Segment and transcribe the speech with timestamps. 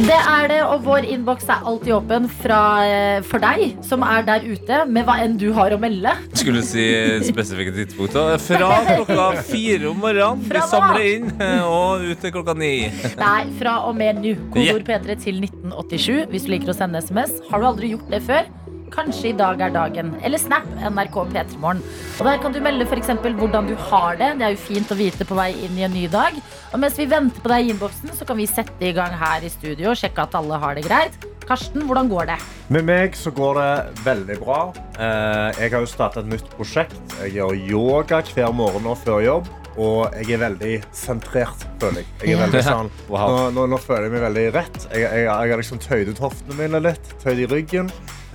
[0.00, 4.24] Det er det, og vår innboks er alltid åpen fra, eh, for deg som er
[4.26, 6.14] der ute, med hva enn du har å melde.
[6.40, 6.84] Skulle si
[7.28, 8.38] spesifikke tidspunkter.
[8.48, 10.42] Fra klokka fire om morgenen.
[10.48, 12.72] Fra vi samler inn, eh, og ut til klokka ni.
[13.20, 14.34] Nei, fra og med nå.
[14.54, 17.36] Kodord P3 til 1987 hvis du liker å sende SMS.
[17.52, 18.48] Har du aldri gjort det før?
[18.90, 20.12] Kanskje i dag er dagen.
[20.26, 21.80] Eller Snap NRK P3morgen.
[22.18, 24.32] Og Der kan du melde for eksempel hvordan du har det.
[24.40, 26.34] Det er jo fint å vite på vei inn i en ny dag.
[26.72, 29.46] Og mens vi venter på deg i innboksen, så kan vi sette i gang her
[29.46, 31.16] i studio og sjekke at alle har det greit.
[31.46, 32.36] Karsten, hvordan går det?
[32.70, 33.70] Med meg så går det
[34.06, 34.58] veldig bra.
[34.98, 36.98] Eh, Jeg har jo startet et nytt prosjekt.
[37.24, 39.48] Jeg gjør yoga hver morgen nå før jobb.
[39.80, 42.06] Og jeg er veldig sentrert, føler jeg.
[42.26, 44.78] jeg er veldig sånn, nå, nå, nå føler jeg meg veldig rett.
[44.90, 47.12] Jeg, jeg, jeg har liksom tøyd ut hoftene mine litt.
[47.22, 47.90] Tøyd i ryggen.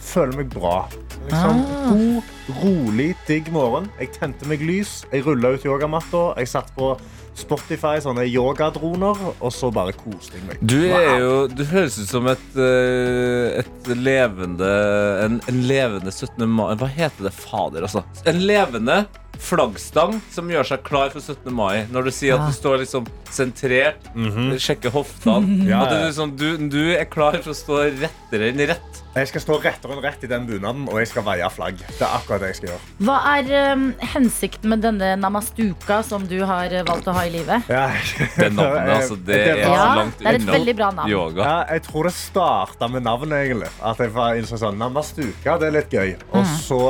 [0.06, 0.86] Føler meg bra.
[1.26, 1.90] Liksom, Ah.
[1.90, 2.24] God,
[2.62, 3.88] rolig, digg morgen.
[4.00, 5.04] Jeg tente meg lys.
[5.12, 6.36] Jeg rulla ut yogamatta.
[6.38, 6.92] Jeg satt på
[7.36, 10.62] Spotify, sånne yogadroner, og så bare koste jeg meg.
[10.62, 14.70] Du er jo Du høres ut som et, eh, et levende
[15.26, 16.46] en, en levende 17.
[16.48, 17.34] mai Hva heter det?
[17.34, 18.06] Fader, altså.
[18.26, 19.02] En levende
[19.42, 21.52] flaggstang som gjør seg klar for 17.
[21.56, 21.86] mai.
[21.92, 24.10] Når du sier at du står liksom sentrert,
[24.62, 25.64] sjekker hoftene.
[25.76, 26.06] Ja, ja.
[26.08, 29.02] liksom, du, du er klar for å stå rettere enn rett.
[29.16, 31.80] Jeg skal stå rettere enn rett i den bunaden, og jeg skal veie flagg.
[31.88, 32.90] Det er akkurat det jeg skal gjøre.
[33.08, 37.32] Hva er um, hensikten med denne namastuka som du har eh, valgt å ha i
[37.34, 37.70] livet?
[37.72, 37.86] Ja.
[38.36, 39.16] Det navnet, altså.
[39.28, 41.12] Det er så Ja, langt det er et veldig bra navn.
[41.12, 41.44] yoga.
[41.48, 43.72] Ja, jeg tror det starta med navnet, egentlig.
[43.82, 46.16] At jeg var sånn, Namastuka, det er litt gøy.
[46.36, 46.82] Og så,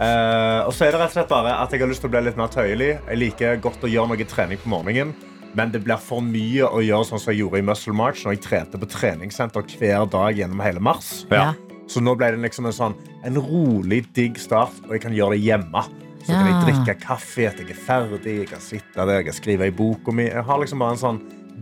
[0.00, 2.14] eh, og så er det rett og slett bare at jeg har lyst til å
[2.14, 2.92] bli litt mer tøyelig.
[2.98, 5.14] Jeg liker godt å gjøre noe trening på morgenen.
[5.58, 8.36] Men det blir for mye å gjøre sånn som jeg gjorde i Muscle March når
[8.36, 11.24] jeg trente på treningssenter hver dag gjennom hele mars.
[11.32, 11.50] Ja.
[11.90, 12.94] Så nå ble det liksom en sånn
[13.26, 15.82] en rolig, digg start, og jeg kan gjøre det hjemme.
[16.20, 19.38] Så kan jeg drikke kaffe etter jeg er ferdig, jeg kan sitte der, jeg kan
[19.40, 20.28] skrive i boka mi.
[20.28, 21.20] Jeg har liksom bare en sånn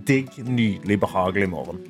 [0.09, 1.81] digg, nydelig, behagelig morgen.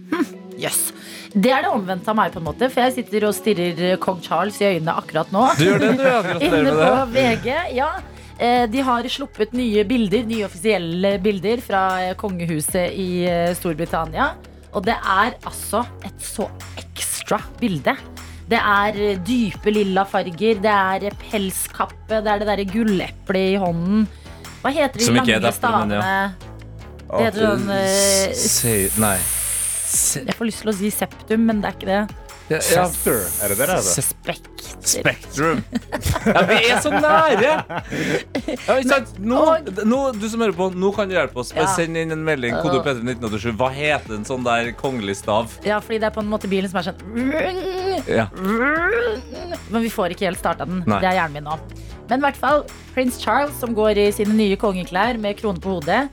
[0.60, 0.92] Jøss.
[1.34, 2.68] Det er det omvendte av meg, på en måte.
[2.72, 5.44] For jeg sitter og stirrer kong Charles i øynene akkurat nå.
[5.58, 6.06] Du gjør det, du.
[6.06, 6.22] Ja.
[6.28, 6.38] det.
[6.48, 6.92] Inne på.
[7.12, 7.48] VG.
[7.76, 7.90] Ja.
[8.38, 14.30] Eh, De har sluppet nye bilder, nye offisielle bilder fra eh, kongehuset i eh, Storbritannia.
[14.72, 17.96] Og det er altså et så ekstra bilde.
[18.48, 24.06] Det er dype lilla farger, det er pelskappe, det er det derre gulleplet i hånden.
[24.62, 25.98] Hva heter de lange stavene?
[26.00, 26.28] ja.
[27.08, 29.18] Det heter sånn uh, nei.
[29.88, 32.00] Jeg får lyst til å si septum, men det er ikke det.
[32.48, 32.84] ja, ja.
[33.44, 34.04] Er det det det heter?
[34.04, 34.54] Spekter.
[34.88, 35.62] Spektrum.
[36.28, 37.48] Ja, vi er så nære!
[37.48, 38.98] Ja?
[39.18, 39.38] Nå,
[39.88, 41.52] nå, du som hører på, nå kan du hjelpe oss.
[41.56, 41.70] Bare.
[41.76, 42.54] Send inn en melding.
[42.62, 43.54] Kode P3 1987.
[43.58, 45.52] Hva heter en sånn der kongelig stav?
[45.66, 48.28] Ja, fordi det er på en måte bilen som er sånn Ja.
[49.72, 50.82] Men vi får ikke helt starta den.
[50.88, 51.00] Nei.
[51.02, 51.56] Det er hjernen min nå.
[52.08, 52.62] Men i hvert fall,
[52.94, 56.06] prins Charles, som går i sine nye kongeklær med krone på hodet,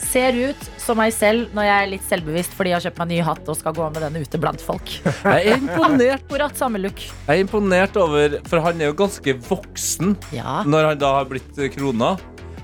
[0.00, 3.10] ser ut som meg selv når jeg er litt selvbevisst fordi jeg har kjøpt meg
[3.12, 4.92] ny hatt og skal gå med den ute blant folk.
[5.04, 6.98] Jeg er imponert Akkurat samme look.
[7.26, 10.60] Jeg er imponert over For han er jo ganske voksen Ja.
[10.66, 12.14] når han da har blitt krona.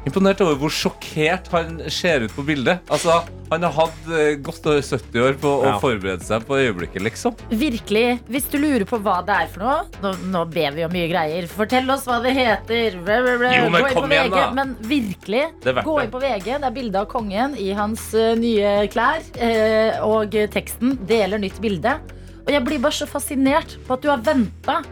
[0.06, 2.78] Imponert over hvor sjokkert han ser ut på bildet.
[2.94, 5.72] Altså, Han har hatt eh, godt over 70 år på å Ja.
[5.78, 7.34] forberede seg på øyeblikket, liksom.
[7.50, 8.19] Virkelig.
[8.31, 11.06] Hvis du lurer på hva det er for noe Nå, nå ber vi om mye
[11.11, 11.47] greier.
[11.47, 12.97] Fortell oss hva det heter.
[13.05, 13.55] Blah, blah, blah.
[13.55, 14.34] Jo, men Gå inn kom på igjen, VG.
[14.41, 14.50] da.
[14.59, 15.45] Men virkelig,
[15.87, 16.45] gå inn på VG.
[16.59, 19.22] Det er bilde av kongen i hans eh, nye klær.
[19.39, 21.99] eh, og teksten 'deler nytt bilde'.
[22.47, 24.83] Og jeg blir bare så fascinert på at du har venta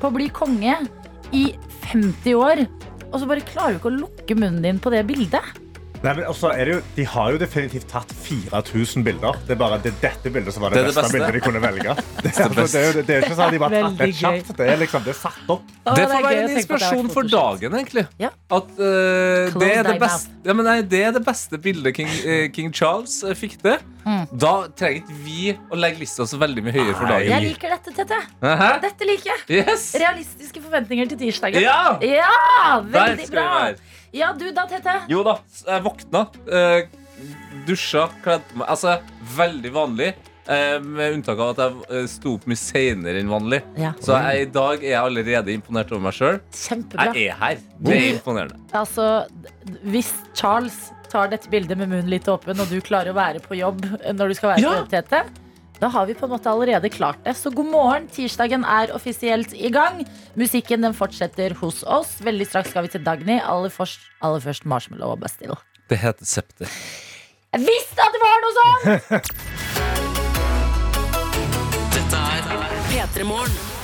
[0.00, 0.76] på å bli konge
[1.32, 1.54] i
[1.90, 2.66] 50 år.
[3.10, 5.59] Og så bare klarer du ikke å lukke munnen din på det bildet.
[6.00, 9.34] Nei, men også er det jo, de har jo definitivt tatt 4000 bilder.
[9.44, 11.18] Det er bare det, dette bildet som var det, Det det beste, beste.
[11.18, 11.96] bildet de kunne velge.
[12.24, 14.08] Det, er, altså, det, er, jo- det er ikke sånn at de bare tatt det
[14.16, 14.50] kjapt.
[14.56, 15.68] Det er liksom det er satt opp.
[15.84, 18.04] Å, Det får være en inspirasjon for dagen, egentlig.
[18.20, 18.30] Ja.
[18.52, 22.10] At uh, det, er det, beste, ja, men nei, det er det beste bildet King,
[22.24, 23.76] uh, King Charles uh, fikk til.
[24.06, 24.24] Mm.
[24.40, 27.28] Da trenger ikke vi å legge lista så veldig mye høyere for dagen.
[27.28, 28.20] Jeg liker dette, Tete.
[28.40, 28.70] Hæ?
[28.86, 29.44] Dette liker jeg.
[29.60, 29.90] Yes!
[30.00, 31.60] Realistiske forventninger til tirsdagen.
[31.64, 31.98] Ja!
[32.04, 33.48] Ja, veldig bra.
[34.12, 34.96] Ja, du da, Tete.
[35.10, 35.36] Jo da,
[35.66, 36.88] jeg våkna, eh,
[37.68, 38.96] dusja, kledde meg Altså,
[39.36, 40.14] veldig vanlig.
[40.50, 43.60] eh, med unntak av at jeg eh, sto opp mye seinere enn vanlig.
[43.78, 43.92] Ja.
[44.02, 46.40] Så jeg, i dag er jeg allerede imponert over meg sjøl.
[46.50, 47.60] Jeg er her.
[47.78, 48.58] Det er imponerende.
[48.74, 49.26] Altså,
[49.84, 53.54] hvis Charles tar dette bildet med munnen litt åpen, og du klarer å være på
[53.58, 53.84] jobb
[54.14, 54.72] når du skal være Ja.
[54.72, 55.22] på jobb, Tete,
[55.80, 57.32] da har vi på en måte allerede klart det.
[57.38, 58.08] Så god morgen.
[58.12, 60.02] Tirsdagen er offisielt i gang.
[60.36, 62.18] Musikken den fortsetter hos oss.
[62.20, 63.38] Veldig straks skal vi til Dagny.
[63.40, 65.56] Aller først, aller først Marshmallow og Bastille.
[65.88, 66.68] Det heter Septer.
[67.56, 69.32] Jeg visste at det var noe sånt!
[71.96, 72.40] Dette er
[72.92, 73.79] P3 Morgen.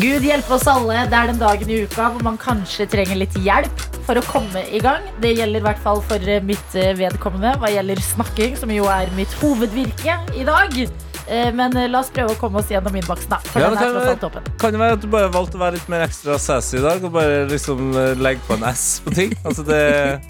[0.00, 1.02] Gud hjelpe oss alle.
[1.10, 4.62] Det er den dagen i uka hvor man kanskje trenger litt hjelp for å komme
[4.72, 5.04] i gang.
[5.20, 8.88] Det gjelder i hvert fall for eh, mitt eh, vedkommende hva gjelder snakking, som jo
[8.88, 10.78] er mitt hovedvirke i dag.
[11.32, 13.38] Eh, Men eh, la oss prøve å komme oss gjennom innboksen, da.
[13.48, 14.48] For Ja, den er tross alt åpen.
[14.60, 17.04] Kan det være at du bare valgte å være litt mer ekstra sassy i dag
[17.08, 19.32] og bare liksom eh, legge på en S på ting?
[19.48, 19.80] Altså det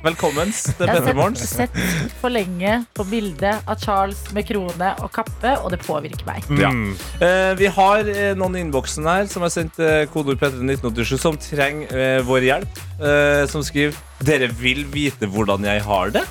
[0.04, 1.42] Velkommens Jeg Petter har Morgens.
[1.48, 6.24] sett, sett for lenge på bildet av Charles med krone og kappe, og det påvirker
[6.28, 6.46] meg.
[6.60, 6.70] Ja.
[6.70, 6.94] Mm.
[7.18, 11.36] Eh, vi har eh, noen i innboksen her som har sendt eh, kodeord P31987, som
[11.40, 12.82] trenger eh, vår hjelp.
[13.02, 16.22] Eh, som skriver Dere vil vite hvordan jeg har det?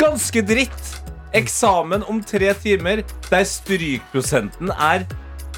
[0.00, 0.93] Ganske dritt.
[1.34, 5.06] Eksamen om tre timer der strykprosenten er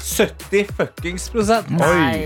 [0.07, 1.69] 70 fuckings prosent.
[1.73, 2.25] Nei.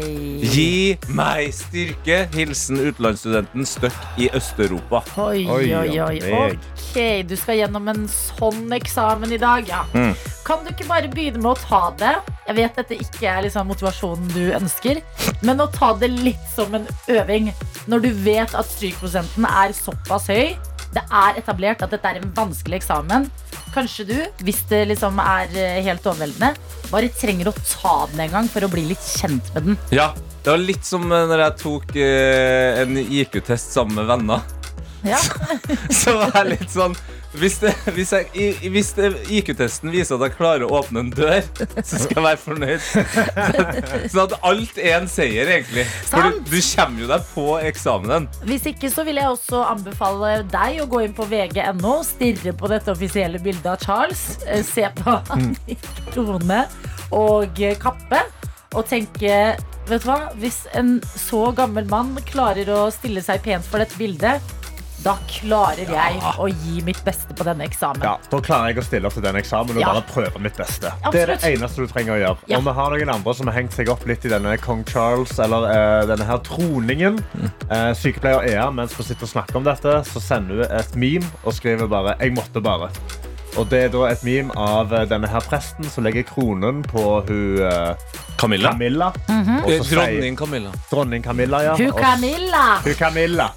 [0.52, 2.24] Gi meg styrke.
[2.36, 5.02] Hilsen utenlandsstudenten støkk i Øst-Europa.
[5.24, 6.20] Oi, Oi, oi, oi.
[6.52, 6.98] Ok,
[7.30, 9.84] du skal gjennom en sånn eksamen i dag, ja.
[9.96, 10.14] Mm.
[10.46, 12.16] Kan du ikke bare begynne med å ta det?
[12.50, 15.02] Jeg vet dette ikke er liksom motivasjonen du ønsker,
[15.46, 17.52] men å ta det litt som en øving.
[17.92, 20.58] Når du vet at strykprosenten er såpass høy,
[20.96, 23.30] det er etablert at dette er en vanskelig eksamen.
[23.72, 26.52] Kanskje du, hvis det liksom er eh, helt overveldende,
[26.92, 29.80] bare trenger å ta den en gang for å bli litt kjent med den.
[29.96, 30.10] Ja,
[30.44, 34.44] det var litt som eh, når jeg tok eh, en IQ-test sammen med venner.
[35.08, 35.22] Ja.
[36.02, 36.98] Så var jeg litt sånn
[37.32, 38.90] Hvis, det, hvis, jeg, hvis
[39.32, 41.40] IQ-testen viser at jeg klarer å åpne en dør,
[41.80, 42.88] så skal jeg være fornøyd.
[44.12, 45.86] Sånn at alt er en seier, egentlig.
[46.10, 48.28] For du, du kommer jo deg på eksamenen.
[48.50, 52.72] Hvis ikke så vil jeg også anbefale deg å gå inn på vg.no, stirre på
[52.72, 55.18] dette offisielle bildet av Charles, eh, se på
[55.72, 55.80] i
[56.12, 56.66] krone
[57.16, 58.26] og kappe,
[58.72, 59.36] og tenke
[59.90, 60.30] Vet du hva?
[60.40, 64.54] Hvis en så gammel mann klarer å stille seg pent for dette bildet,
[65.02, 68.04] da klarer jeg å gi mitt beste på denne eksamen.
[68.06, 69.94] Ja, da klarer jeg å stille opp til den eksamen og Ja.
[69.96, 70.92] bare prøve mitt beste.
[71.12, 72.38] Det er det eneste du trenger å gjøre.
[72.48, 72.58] Ja.
[72.58, 75.34] Og vi har noen andre som har hengt seg opp litt i denne kong Charles,
[75.40, 77.18] eller uh, denne her troningen.
[77.72, 81.26] Eh, sykepleier Ea, mens vi sitter og snakker om dette, så sender hun et meme
[81.44, 82.92] og skriver bare 'jeg måtte bare'.
[83.60, 87.02] Og det er da et meme av eh, denne her presten som legger kronen på
[87.28, 87.96] hun eh,
[88.40, 88.72] Camilla.
[88.72, 89.10] Camilla.
[89.28, 89.58] Mhm.
[89.66, 90.72] Og så Dronning Camilla.
[90.92, 91.74] dronning Camilla, ja.
[91.78, 92.64] Hun Og- Camilla!
[92.86, 93.50] Hun Camilla.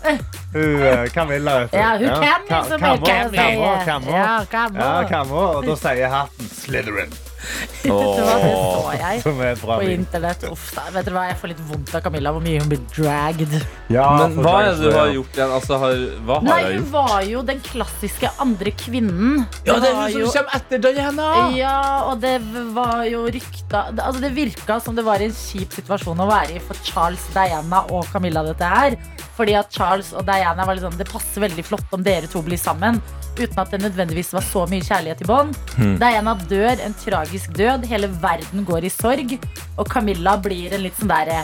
[0.54, 1.78] Hun eh, Camilla, vet du.
[1.78, 4.10] Ja, hun Ka- liksom Kammo, ikke si Kammo, Kammo.
[4.10, 4.80] Ja, Kammo.
[4.80, 7.14] Ja, Og da sier hatten Slytherin.
[7.44, 10.44] Vet du det så jeg på internett.
[10.50, 12.82] Uff, da, vet dere hva, Jeg får litt vondt av Camilla, hvor mye hun blir
[12.94, 13.54] dragged.
[13.92, 15.52] Ja, Men hva er det du har gjort igjen?
[15.58, 15.94] Altså, har,
[16.26, 16.92] hva har Nei, jeg hun gjort?
[16.94, 19.44] var jo den klassiske andre kvinnen.
[19.66, 21.28] Ja, det er var hun jo- som kommer etter Diana!
[21.58, 21.76] Ja,
[22.10, 22.34] og det
[22.74, 26.56] var jo rykta det- Altså, det virka som det var en kjip situasjon å være
[26.56, 28.96] i for Charles, Diana og Camilla, dette her.
[29.34, 32.40] Fordi at Charles og Diana var litt sånn Det passer veldig flott om dere to
[32.46, 33.00] blir sammen.
[33.34, 35.54] Uten at det nødvendigvis var så mye kjærlighet i bånd.
[35.74, 35.96] Hmm.
[35.98, 37.86] Diana dør en tragisk død.
[37.90, 39.36] Hele verden går i sorg.
[39.76, 41.42] Og Camilla blir en litt sånn derre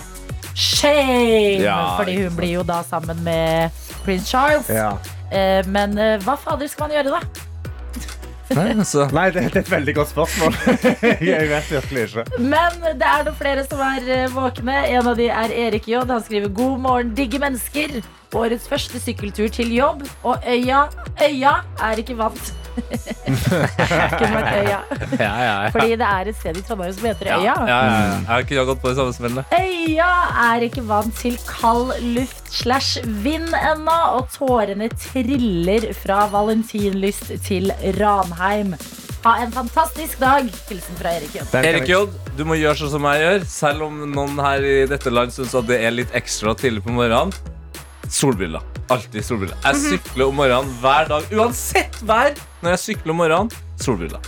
[0.54, 1.60] shame.
[1.64, 4.70] Ja, fordi hun blir jo da sammen med prins Charles.
[4.70, 4.92] Ja.
[5.30, 7.49] Eh, men eh, hva fader skal man gjøre, da?
[8.56, 9.06] Nei, altså.
[9.14, 10.56] Nei, det, det er et veldig godt spørsmål.
[11.30, 12.24] jeg vet virkelig ikke.
[12.42, 14.78] Men det er noen flere som er eh, våkne.
[14.90, 16.02] En av de er Erik J.
[16.10, 18.00] Han skriver God morgen, digge mennesker.
[18.34, 20.02] Årets første sykkeltur til jobb.
[20.22, 20.86] Og øya,
[21.22, 21.60] øya
[21.90, 22.52] er ikke vant.
[22.76, 24.78] Vært øya.
[25.18, 25.70] Ja, ja, ja.
[25.74, 27.44] Fordi det er et sted i Trondheim som heter Ja, Øya.
[27.44, 28.14] ja, ja, ja.
[28.14, 29.54] Jeg har ikke gått på det samme smellet.
[29.58, 30.10] Øya
[30.46, 37.70] er ikke vant til kald luft slash vind ennå, og tårene triller fra valentinlyst til
[38.00, 38.74] Ranheim.
[39.24, 40.46] Ha en fantastisk dag.
[40.70, 41.42] Hilsen fra Erik J.
[41.60, 41.98] Erik J,
[42.38, 43.42] du må gjøre sånn som jeg gjør.
[43.52, 46.94] Selv om noen her i dette land syns at det er litt ekstra tidlig på
[46.96, 47.34] morgenen.
[48.10, 48.62] Solbriller.
[48.90, 49.56] Alltid solbriller.
[49.64, 51.28] Jeg sykler om morgenen hver dag.
[51.38, 53.52] Uansett vær når jeg sykler om morgenen.
[53.80, 54.20] Solbriller.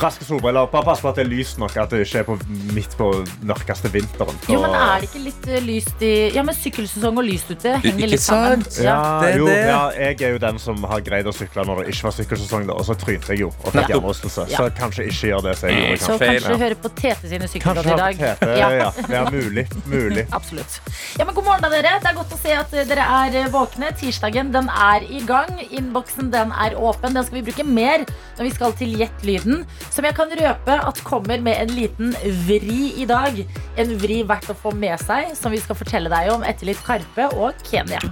[0.00, 0.68] Raske solbriller.
[0.70, 1.74] Bare pass på at det er lyst nok.
[1.82, 2.36] At det ikke er på,
[2.74, 3.08] midt på
[3.46, 4.36] mørkeste vinteren.
[4.50, 7.74] Jo, men er det ikke litt eh, lyst i Ja, men sykkelsesong og lyst ute
[7.82, 8.62] henger litt sammen.
[8.78, 8.94] Ja.
[8.94, 9.56] Ja, det jo, det.
[9.66, 12.68] ja, jeg er jo den som har greid å sykle når det ikke var sykkelsesong.
[12.74, 14.46] Og så trynte jeg jo og fikk hjernerystelse.
[14.52, 14.60] Ja.
[14.62, 15.56] Så kanskje ikke gjør det.
[15.58, 16.30] Så jeg gjorde, Så kanskje.
[16.30, 16.60] kanskje Ja.
[16.64, 18.18] høre på Tete sine Kanskje sykkelråd i dag.
[18.22, 18.70] tete, Ja.
[18.70, 18.90] ja.
[19.08, 19.66] Det mulig.
[19.90, 20.26] mulig.
[20.38, 20.78] Absolutt.
[21.18, 21.98] Ja, men God morgen, da, dere.
[22.02, 23.90] Det er godt å se at dere er eh, våkne.
[23.98, 25.50] Tirsdagen den er i gang.
[25.70, 27.14] Innboksen den er åpen.
[27.14, 28.04] Den skal vi bruke mer
[28.38, 29.64] når vi skal til Gjett-lyden.
[29.90, 32.14] Som jeg kan røpe at kommer med en liten
[32.46, 33.40] vri i dag.
[33.80, 36.82] En vri verdt å få med seg, som vi skal fortelle deg om etter litt
[36.86, 38.02] Karpe og Kenya.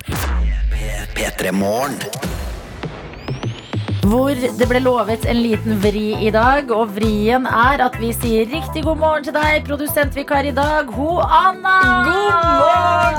[4.03, 8.49] Hvor det ble lovet en liten vri i dag, og vrien er at vi sier
[8.51, 11.77] riktig god morgen til deg, produsentvikar i dag, ho Anna!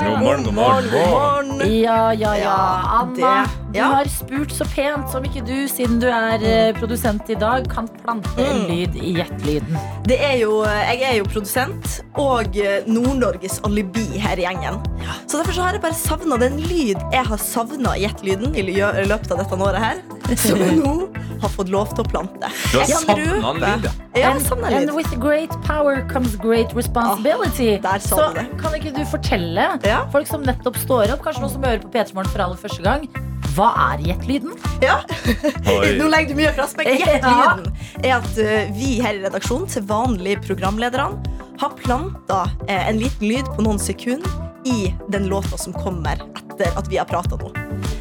[0.04, 0.90] God morgen, god morgen.
[0.92, 1.62] God morgen.
[1.72, 2.44] Ja, ja, ja.
[2.44, 2.56] Ja,
[3.00, 7.30] Anna, det- du har spurt så pent som ikke du, siden du er eh, produsent
[7.32, 8.68] i dag, kan plante en Mm.
[8.68, 9.78] lyd i Gjettelyden.
[10.06, 14.78] Det er jo, jeg er jo produsent og eh, Nord-Norges alibi her i gjengen.
[15.26, 19.06] Så derfor så har jeg bare savna den lyd jeg har savna i lø- i
[19.08, 19.96] løpet av dette året her.
[20.44, 20.94] Som jeg nå
[21.42, 22.48] har fått lov til å plante.
[22.72, 23.92] Du har savna savnet litt, ja.
[24.14, 24.30] Ja,
[24.70, 27.74] And, with great power comes great responsibility.
[27.76, 28.46] Ah, der så det.
[28.62, 30.04] kan ikke du fortelle Ja.
[30.12, 32.82] folk som nettopp står opp, kanskje noen som hører på P3 Morgen for aller første
[32.86, 33.08] gang,
[33.54, 34.54] hva er gjettlyden?
[34.82, 35.00] Ja.
[36.00, 36.88] Nå legger du mye fra seg.
[36.88, 37.68] Gjettlyden
[38.02, 41.20] er at eh, vi her i redaksjonen til vanlige programlederne
[41.60, 44.30] har planta eh, en liten lyd på noen sekunder
[44.66, 47.52] i den låta som kommer etter at vi har prata nå.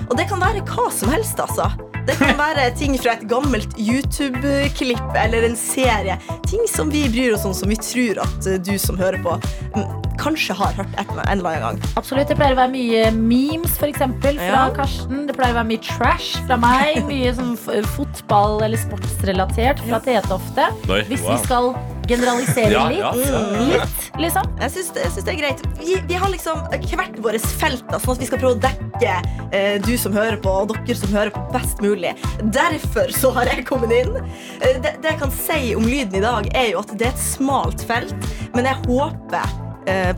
[0.10, 1.68] Og det kan være hva som helst, altså.
[2.07, 6.17] Det kan være ting fra et gammelt YouTube-klipp eller en serie.
[6.50, 9.38] Ting som vi bryr oss om, som vi tror at eh, du som hører på,
[9.75, 9.86] mm,
[10.19, 11.79] kanskje har hørt en eller annen gang.
[12.00, 14.67] Absolutt, Det pleier å være mye memes for eksempel, fra Ja.
[14.75, 15.25] Karsten.
[15.29, 17.03] Det pleier å være mye trash fra meg.
[17.07, 17.55] Mye sånn
[17.95, 20.69] fotball- eller sportsrelatert fra Tete ofte.
[21.07, 21.74] Hvis vi skal
[22.10, 23.00] generalisere Ja, litt.
[23.00, 23.63] ja, ja.
[23.69, 24.50] Litt, liksom.
[24.62, 24.91] Jeg syns,
[25.24, 25.63] det er greit.
[25.79, 29.15] Vi, vi har liksom hvert vårt felt, da, sånn at vi skal prøve å dekke
[29.55, 32.13] eh, du som hører på, og dere som hører på, best mulig.
[32.53, 34.15] Derfor så har jeg kommet inn.
[34.62, 37.15] Eh, det, det jeg kan si om lyden i dag, er jo at det er
[37.15, 38.15] et smalt felt,
[38.55, 39.60] men jeg håper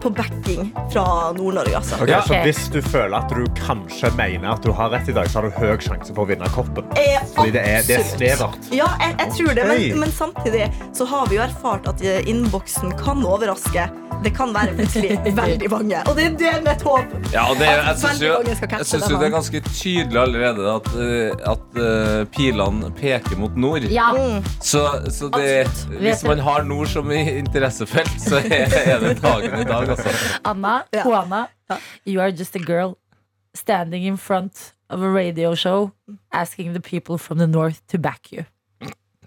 [0.01, 1.05] på backing fra
[1.37, 1.99] Nord-Norge, altså.
[2.01, 2.21] Ok, Ja.
[2.25, 5.41] Så hvis du føler at du kanskje mener at du har rett i dag, så
[5.41, 6.87] har du høy sjanse for å vinne koppen.
[6.99, 8.71] Eh, Fordi det er, det er snevert.
[8.73, 12.23] Ja, jeg, jeg tror det, men, men samtidig så har vi jo erfart at eh,
[12.31, 13.89] innboksen kan overraske.
[14.23, 16.01] Det kan være plutselig veldig mange.
[16.09, 17.15] Og det er det mitt håp.
[17.33, 22.91] Ja, det, jeg syns jo, det er ganske tydelig allerede at, eh, at uh, pilene
[22.95, 23.85] peker mot nord.
[23.91, 24.11] Ja.
[24.15, 24.45] Mm.
[24.63, 25.67] Så, så det,
[25.99, 30.09] hvis man har nord som interessefelt, så er, er det dagen i dag, altså.
[30.45, 31.47] Anna, Juana,
[32.07, 32.95] you are just a girl
[33.55, 35.91] standing in front of a radio show
[36.31, 38.43] asking the people from the north to back you.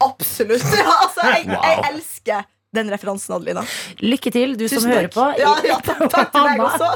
[0.01, 0.63] Absolutt.
[0.63, 2.43] Ja, altså, jeg, jeg elsker
[2.77, 3.63] den referansen, Adelina.
[4.05, 5.25] Lykke til, du som hører på.
[5.41, 6.91] Ja, ja, takk, takk til deg også.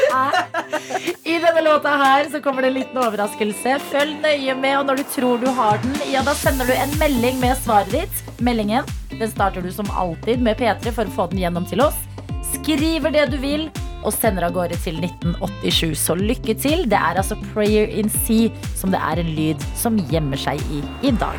[1.32, 3.76] I denne låta her så kommer det en liten overraskelse.
[3.90, 6.94] Følg nøye med, og når du tror du har den, ja, da sender du en
[7.02, 8.24] melding med svaret ditt.
[8.40, 8.86] Meldingen
[9.20, 11.98] den starter du som alltid med P3 for å få den gjennom til oss.
[12.54, 13.68] Skriver det du vil,
[14.00, 15.92] og sender av gårde til 1987.
[15.98, 16.86] Så lykke til.
[16.88, 18.48] Det er altså Prayer in Sea
[18.78, 21.36] som det er en lyd som gjemmer seg i i dag.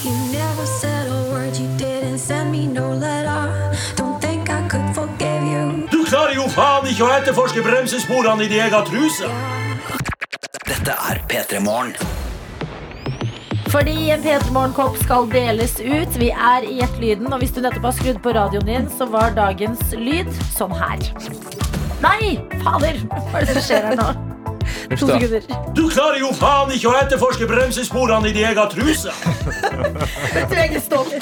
[0.00, 0.99] You
[1.48, 3.74] you didn't send me no letter.
[3.96, 5.88] Don't think I could forgive you.
[5.90, 9.30] Du klarer jo faen ikke å etterforske bremsesporene i din egen truse!
[10.66, 11.94] Dette er P3 Morgen.
[13.70, 16.16] Fordi en P3 Morgenkopp skal deles ut.
[16.18, 19.36] Vi er i Gjettelyden, og hvis du nettopp har skrudd på radioen din, så var
[19.36, 21.06] dagens lyd sånn her.
[22.02, 22.40] Nei!
[22.64, 22.98] Fader!
[23.30, 24.10] Hva er det som skjer her nå?
[24.90, 25.46] To sekunder.
[25.76, 29.14] Du klarer jo faen ikke å etterforske bremsesporene i din egen truse!
[30.34, 31.14] Vet du, jeg er stolt.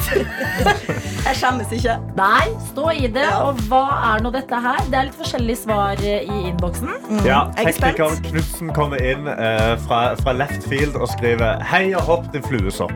[1.29, 1.97] Jeg skjemmes ikke.
[2.17, 3.27] Nei, stå i det.
[3.45, 4.81] Og hva er nå dette her?
[4.89, 6.95] Det er litt forskjellige svar eh, i innboksen.
[7.27, 7.99] Ja, er spent.
[7.99, 12.45] Tekniker Knutsen kommer inn eh, fra, fra left field og skriver Hei og hopp din
[12.47, 12.95] fluesopp.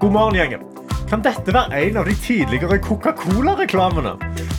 [0.00, 0.66] God morgen, gjengen.
[1.10, 4.12] Kan dette være en av de tidligere Coca-Cola-reklamene?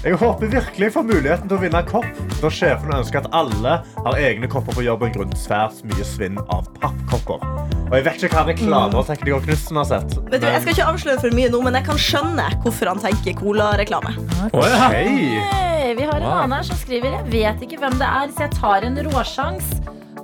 [0.03, 2.09] Jeg håper virkelig jeg får muligheten til å vinne kopp,
[2.41, 6.67] da sjefen ønsker at alle har egne kopper på jobben grunnet svært mye svinn av
[6.81, 7.39] pappkopper.
[7.87, 10.17] Og jeg vet ikke hva reklamer og Knutsen har sett.
[10.27, 12.99] Vet du, jeg skal ikke avsløre for mye nå, men jeg kan skjønne hvorfor han
[13.05, 14.11] tenker cola-reklame.
[14.51, 15.39] Okay.
[15.47, 16.37] Hey, vi har en Wow.
[16.41, 19.71] annen her som skriver Jeg vet ikke hvem det er, så jeg tar en råsjans.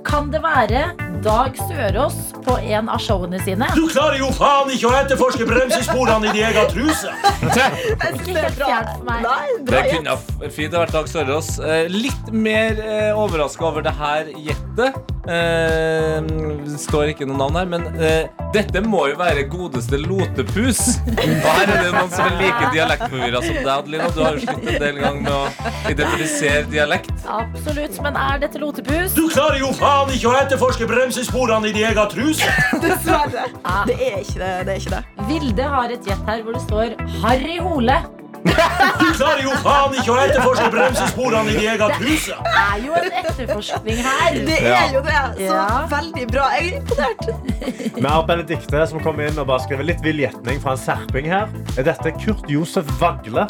[0.04, 0.90] Kan det være
[1.22, 3.66] Dag Sørås på en av showene sine?
[3.74, 7.10] Du klarer jo faen ikke å etterforske bremsesporene i din egen truse!
[7.42, 9.26] Ikke helt fjernt for meg.
[9.66, 10.16] Det kunne
[10.54, 11.50] fint ha vært Dag Sørås.
[11.58, 15.17] Eh, litt mer eh, overraska over det her gjettet.
[15.28, 16.22] Eh,
[16.64, 20.80] det står ikke noe navn her, men eh, dette må jo være godeste Lotepus.
[21.04, 24.08] Og her er det noen som er like dialektforvirra som deg, Adelina.
[24.14, 27.12] Du har jo slitt en del ganger med å identifisere dialekt.
[27.28, 29.16] Absolutt, men er dette lotepus?
[29.18, 32.48] Du klarer jo faen ikke å etterforske bremsesporene i din egen truse!
[32.84, 33.48] Dessverre.
[33.88, 34.54] Det er ikke det.
[34.64, 35.02] det, er ikke det.
[35.28, 38.00] Vilde har et gjett her hvor det står Harry Hole.
[38.44, 42.26] Du klarer jo faen ikke å etterforske bremsesporene i de eget hus.
[42.28, 44.38] Det er jo en etterforskning her.
[44.48, 45.22] Det er jo det.
[45.38, 45.86] Så Ja.
[45.90, 46.48] veldig bra.
[46.58, 47.94] Jeg er imponert.
[47.98, 51.26] Vi har Benedikte som kommer inn og bare skriver litt vill gjetning fra en serping
[51.30, 51.48] her.
[51.76, 53.46] Er dette Kurt Josef Vagle?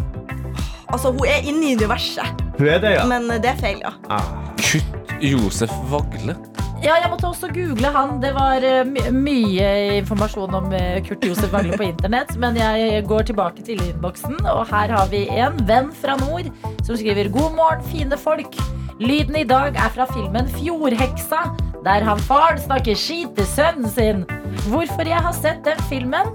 [0.88, 2.24] Altså, Hun er inne i universet,
[2.58, 3.04] Hun er det, ja.
[3.04, 3.90] men det er feil, ja.
[4.08, 4.22] Ah.
[4.56, 6.34] Kutt Josef Vagle.
[6.78, 8.20] Ja, jeg måtte også google han.
[8.22, 9.68] Det var eh, my mye
[9.98, 12.36] informasjon om eh, Kurt Josef Wagle på internett.
[12.38, 16.46] Men jeg går tilbake til innboksen, og her har vi en venn fra nord
[16.86, 18.54] som skriver God morgen, fine folk.
[19.02, 21.42] Lyden i dag er fra filmen Fjordheksa,
[21.86, 24.22] der han faren snakker skit til sønnen sin.
[24.70, 26.30] Hvorfor jeg har sett den filmen?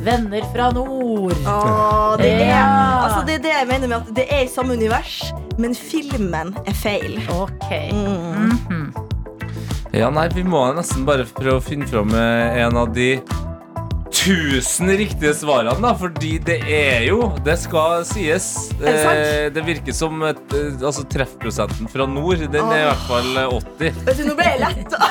[0.00, 1.34] Venner fra nord.
[1.44, 2.64] Åh, det, er, Ja.
[3.04, 5.18] altså, det er det jeg mener med at det er i samme univers,
[5.60, 7.18] men filmen er feil.
[7.34, 7.68] Ok.
[7.92, 8.54] Mm.
[8.54, 8.79] Mhm.
[9.96, 13.16] Ja, nei, vi må nesten bare prøve å finne fram eh, en av de
[14.20, 15.92] tusen riktige svarene, da.
[15.98, 18.50] Fordi det er jo Det skal sies.
[18.80, 18.94] Det?
[18.94, 23.30] Eh, det virker som et, eh, altså treffprosenten fra nord, den er i hvert fall
[23.36, 24.02] eh, 80.
[24.06, 25.10] Vet du, nå ble jeg letta.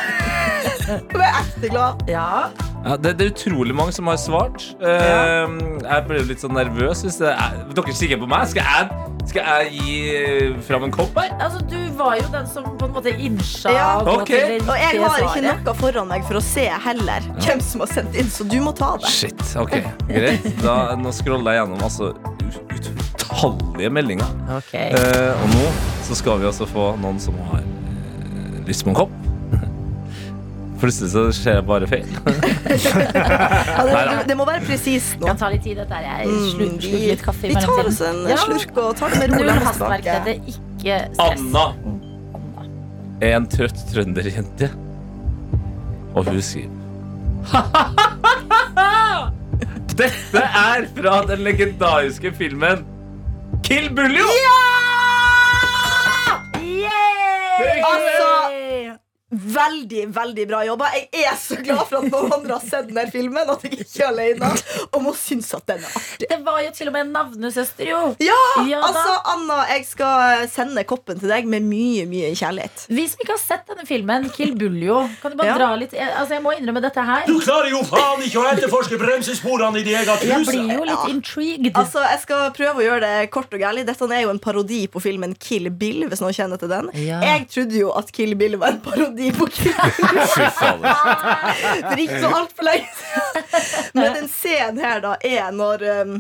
[1.14, 2.04] Nå er ekte glad.
[2.10, 2.50] Ja.
[2.80, 4.70] Ja, det, det er utrolig mange som har svart.
[4.80, 7.02] Eh, jeg ble litt sånn nervøs.
[7.04, 8.46] Hvis det er, dere kikker på meg.
[8.54, 9.98] Skal jeg, skal jeg gi
[10.66, 11.34] fram en kopp her?
[11.44, 13.90] Altså, du var jo den som på en måte innsja Ja.
[14.00, 14.32] å gå Ok.
[14.32, 17.84] til det Og jeg har ikke noe foran meg for å se heller hvem som
[17.84, 19.12] har sendt inn, så du må ta det.
[19.12, 19.76] Shit, ok,
[20.08, 22.14] greit da, Nå scroller jeg gjennom altså,
[22.80, 24.32] utallige meldinger
[24.62, 24.96] Okay.
[24.96, 25.68] Uh, Og nå
[26.08, 29.19] så skal vi altså få noen som har uh, lyst på en kopp
[30.80, 32.22] Plutselig så skjer det bare feil Ja,
[33.84, 35.26] det, det, det må være presist nå.
[35.28, 36.04] Kan ta litt tid, dette her.
[36.24, 38.38] Jeg Mm, slurker litt kaffe i vi tar oss en Ja.
[38.46, 39.38] slurk og tar det med ro.
[39.44, 40.04] Null hastverk.
[40.08, 41.44] Det er ikke stress.
[41.44, 41.66] Anna
[43.20, 44.68] er en trøtt trønderjente
[46.16, 46.72] Og hun skriver
[50.00, 52.80] Dette er fra den legendariske filmen
[53.68, 54.24] Kill Buljo
[57.60, 58.32] Altså,
[59.32, 60.88] veldig, veldig bra jobba.
[60.96, 64.02] Jeg er så glad for at noen andre har sett denne filmen, at jeg ikke
[64.04, 64.50] er alene.
[64.94, 66.30] Og må synes at den er artig.
[66.32, 68.00] Det var jo til og med en navnesøster, jo.
[68.26, 68.38] Ja,
[68.70, 72.88] Ja altså, Anna, jeg skal sende koppen til deg med mye, mye kjærlighet.
[72.90, 75.58] Vi som ikke har sett denne filmen, Kill Buljo, kan du bare Ja.
[75.62, 77.26] dra litt Altså, jeg må innrømme dette her.
[77.28, 81.06] Du klarer jo faen ikke å etterforske bremsesporene i de egen Jeg blir jo litt
[81.06, 81.08] Ja.
[81.14, 81.74] intrigued.
[81.76, 83.86] Altså, Jeg skal prøve å gjøre det kort og gærlig.
[83.86, 86.08] Dette er jo en parodi på filmen Kill Bill.
[86.10, 87.20] Hvis noen kjenner til den Ja.
[87.22, 90.20] Jeg trodde jo at Kill Bill var en parodi på kvelden.
[90.34, 92.90] Fy fader ikke så altfor lenge.
[93.94, 96.18] Men den scenen her da er når um,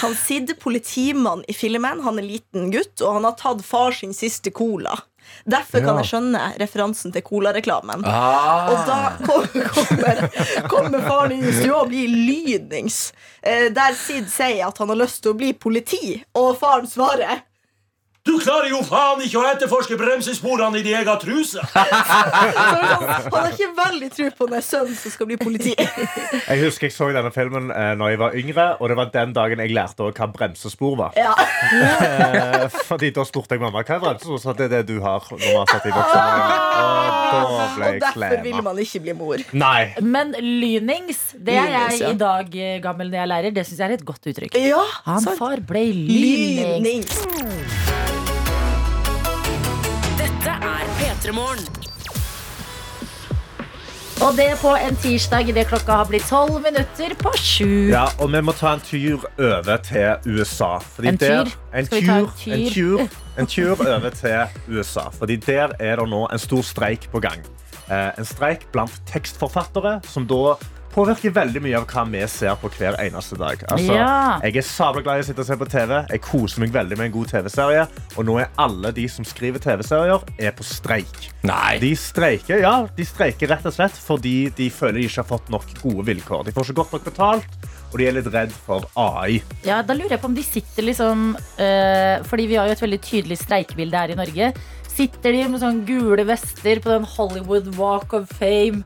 [0.00, 4.14] han sitter politimann i filmen, han er liten gutt, og han har tatt far sin
[4.16, 4.96] siste cola.
[5.44, 6.00] Derfor kan Ja.
[6.00, 8.00] jeg skjønne referansen til colareklamen.
[8.08, 8.70] ah.
[8.72, 8.96] Og da
[9.28, 10.22] kommer,
[10.72, 13.12] kommer faren inn i stua og blir lydnings.
[13.42, 17.42] Eh, der Sid sier at han har lyst til å bli politi, og faren svarer
[18.28, 21.62] Du klarer jo faen ikke å etterforske bremsesporene i de egen truse!
[21.72, 25.72] han, har ikke veldig tro på den sønnen som skal bli politi.
[26.50, 29.32] Jeg husker jeg så denne filmen eh, når jeg var yngre, og det var den
[29.36, 31.16] dagen jeg lærte hva bremsespor var.
[31.18, 31.32] Ja.
[31.72, 34.40] Eh, fordi Da spurte jeg mamma hva er bremsespor.
[34.42, 35.24] Så det er det du har.
[35.30, 39.02] Når man har satt i voksen Og da ble Og jeg derfor vil man ikke
[39.06, 39.44] bli mor.
[39.64, 39.82] Nei.
[40.04, 42.14] Men lynings, det er Lynings, jeg ja.
[42.14, 43.58] i dag eh, gammel når jeg lærer.
[43.58, 44.62] Det syns jeg er et godt uttrykk.
[44.68, 45.40] Ja, Han sant.
[45.40, 47.20] far ble lynings.
[47.20, 47.77] Lynings.
[50.38, 51.64] Dette er P3 Morgen.
[54.22, 57.88] Og det på en tirsdag idet klokka har blitt tolv minutter på sju.
[57.90, 60.76] Ja, og vi må ta en tur over til USA.
[60.94, 61.26] Fordi En tur?
[61.26, 65.08] Der, en, Skal vi ta en tur, en, tur, en tur over til USA.
[65.18, 67.42] Fordi der er det nå en stor streik på gang.
[67.90, 70.54] Eh, en streik blant tekstforfattere, som da
[70.98, 73.62] påvirker veldig mye av hva vi ser på hver eneste dag.
[73.70, 74.38] Altså, Ja.
[74.42, 75.94] Jeg er sabla glad i å sitte og se på TV.
[76.10, 77.86] Jeg koser meg veldig med en god TV-serie.
[78.16, 81.30] Og nå er alle de som skriver TV-serier, er på streik.
[81.46, 85.28] Nei De streiker, ja, de streiker rett og slett fordi de føler de ikke har
[85.28, 86.44] fått nok gode vilkår.
[86.48, 89.38] De får ikke godt nok betalt, og de er litt redd for AI.
[89.64, 92.82] Ja, da lurer jeg på om de sitter liksom øh, Fordi vi har jo et
[92.82, 94.50] veldig tydelig streikebilde her i Norge.
[94.98, 98.80] Sitter de med sånne gule vester på den Hollywood Walk of Fame,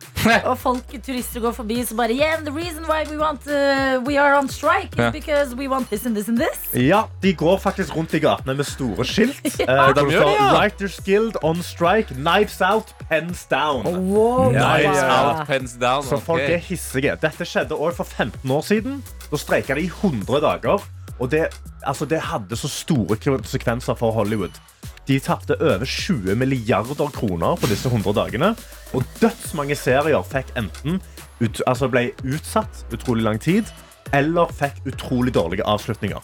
[0.51, 3.97] og folk, turister går forbi, så bare Yeah, and the reason why we want uh,
[4.05, 6.67] We are on strike is because we want this and this and this.
[6.77, 9.41] Ja, De går faktisk rundt i gatene med store skilt.
[9.61, 10.51] eh, de hvor gjør står det, ja.
[10.59, 13.89] Writers Guild on strike, knives out, pens down.
[14.13, 14.51] Wow.
[14.53, 15.17] Knives ja.
[15.17, 17.17] out, pens down Så folk er hissige.
[17.23, 19.01] Dette skjedde også for 15 år siden.
[19.31, 20.85] Da streika de i 100 dager.
[21.19, 21.47] Og det,
[21.83, 24.61] altså, det hadde så store konsekvenser for Hollywood.
[25.09, 28.53] De tapte over 20 milliarder kroner på disse 100 dagene.
[28.95, 31.01] Og dødsmange serier fikk enten
[31.43, 33.67] ut, altså ble utsatt utrolig lang tid,
[34.15, 36.23] eller fikk utrolig dårlige avslutninger.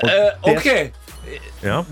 [0.00, 0.92] Det, uh, ok,
[1.62, 1.82] Ja.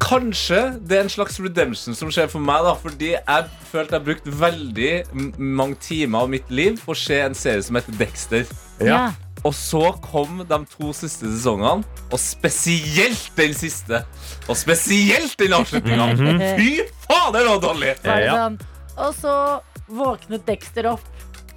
[0.00, 4.00] kanskje det er en slags redemption som skjer for meg da Fordi jeg følte jeg
[4.00, 7.94] har brukt veldig mange timer av mitt liv På å se en serie som heter
[8.00, 8.48] Dexter
[8.80, 9.12] Ja.
[9.44, 14.04] Og så kom de to siste sesongene Og spesielt den siste.
[14.46, 16.44] Og spesielt den avslutningen.
[16.60, 17.96] Fy faen, det var dårlig.
[18.04, 18.48] Ja, Ja.
[18.96, 19.34] og så
[19.88, 21.08] våknet Dexter opp.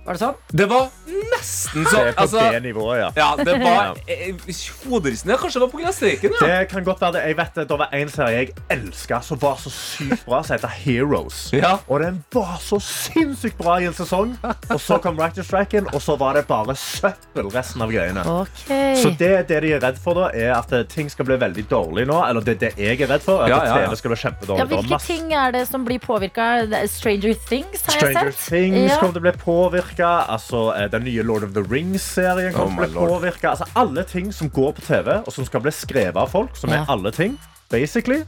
[0.05, 0.35] Var det sånn?
[0.53, 0.89] Det var
[1.31, 1.85] nesten sånn.
[1.85, 2.07] Det sånn.
[2.07, 3.07] er på Altså, det nivået, ja.
[3.17, 6.35] ja, det var eh, ja, kanskje det var på streken.
[6.39, 6.45] Ja.
[6.45, 7.23] Det kan godt være det.
[7.31, 10.55] Jeg vet det, det var en serie jeg elska som var så sykt bra, som
[10.55, 11.39] heter Heroes.
[11.57, 11.75] Ja.
[11.89, 14.35] Og den var så sinnssykt bra i en sesong.
[14.69, 18.21] Og så kom Writer Striken, og så var det bare søppel resten av greiene.
[18.45, 18.93] Okay.
[19.01, 21.65] Så det, det de er redd for, da, er at eh, ting skal bli veldig
[21.71, 22.21] dårlig nå.
[22.29, 23.89] Eller det, det jeg er redd for, Ja, at ja, ja.
[23.89, 24.69] TV skal bli kjempedårlig.
[24.75, 26.51] Hvilke ting er det som blir påvirka?
[26.93, 28.45] Stranger Things, har Stranger jeg sett.
[28.53, 28.99] Things Ja.
[29.01, 29.94] kommer til å bli påvirka.
[30.03, 33.49] Altså, eh, den nye Lord of the Rings-serien kommer oh til å bli påvirka.
[33.55, 36.69] Altså, alle ting som går på TV, og som skal bli skrevet av folk, som
[36.69, 36.81] Ja.
[36.81, 38.23] er alle ting, basically,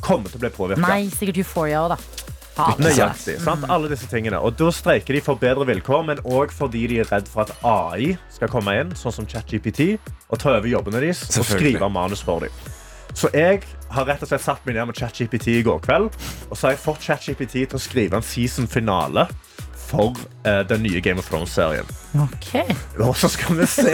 [0.00, 0.80] kommer til å bli påvirka.
[0.80, 1.96] Nei, sikkert Euphoria òg, da.
[2.56, 3.40] Nøyaktig.
[3.40, 3.64] Sant?
[3.68, 4.40] Alle disse tingene.
[4.40, 7.52] Og da streiker de for bedre vilkår, men òg fordi de er redd for at
[7.62, 9.98] AI skal komme inn, sånn som ChatGPT,
[10.30, 12.50] og ta over jobbene deres og skrive manus for dem.
[13.16, 16.10] Så jeg har rett og slett satt meg ned med ChatGPT i går kveld,
[16.50, 19.28] og så har jeg fått ChatGPT til å skrive en season finale
[19.86, 21.86] for eh, den nye Game of Thrones-serien.
[22.16, 22.52] Ok.
[23.04, 23.92] Og så skal vi se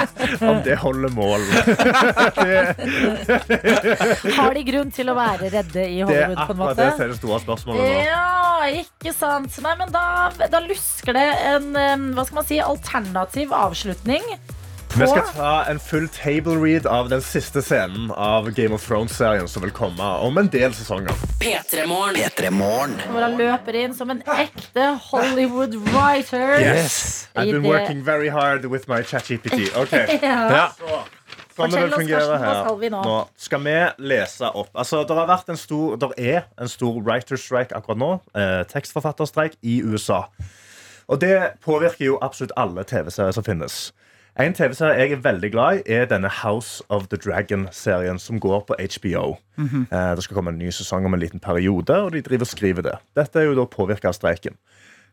[0.50, 1.42] om det holder mål.
[4.38, 6.80] Har de grunn til å være redde i Hollywood, på en måte?
[6.80, 7.88] det er det store spørsmålet nå.
[8.06, 8.24] Ja,
[8.84, 9.52] ikke sant.
[9.64, 10.04] Nei, men da,
[10.52, 11.66] da lusker det en
[12.14, 14.24] hva skal man si, alternativ avslutning.
[14.94, 19.48] Vi skal ta en full table read av den siste scenen av Game of Thrones-serien
[19.50, 21.16] som vil komme om en del sesonger.
[21.42, 22.14] P3morgen.
[22.20, 22.94] P3 Morgen.
[23.10, 26.60] hvor han løper inn som en ekte Hollywood writer.
[26.62, 27.26] Yes.
[27.34, 29.72] I've been working very hard with my ChatGPT.
[29.76, 30.06] Okay.
[30.22, 30.70] Ja.
[31.54, 32.60] Sånn det vil oss, fungere her.
[32.64, 33.00] skal vi nå?
[33.06, 33.74] Nå skal vi
[34.10, 34.70] lese opp.
[34.74, 38.12] Altså, det har vært en stor, der er en stor writer strike akkurat nå.
[38.34, 40.24] Eh, tekstforfatterstreik i USA.
[41.06, 43.92] Og det påvirker jo absolutt alle TV-serier som finnes.
[44.34, 48.64] En TV-serie jeg er veldig glad i, er denne House of the Dragon-serien som går
[48.66, 49.36] på HBO.
[49.56, 49.86] Mhm.
[49.92, 52.50] eh, det skal komme en ny sesong om en liten periode, og de driver og
[52.50, 52.96] skriver det.
[53.14, 54.56] Dette er jo da påvirka av streiken.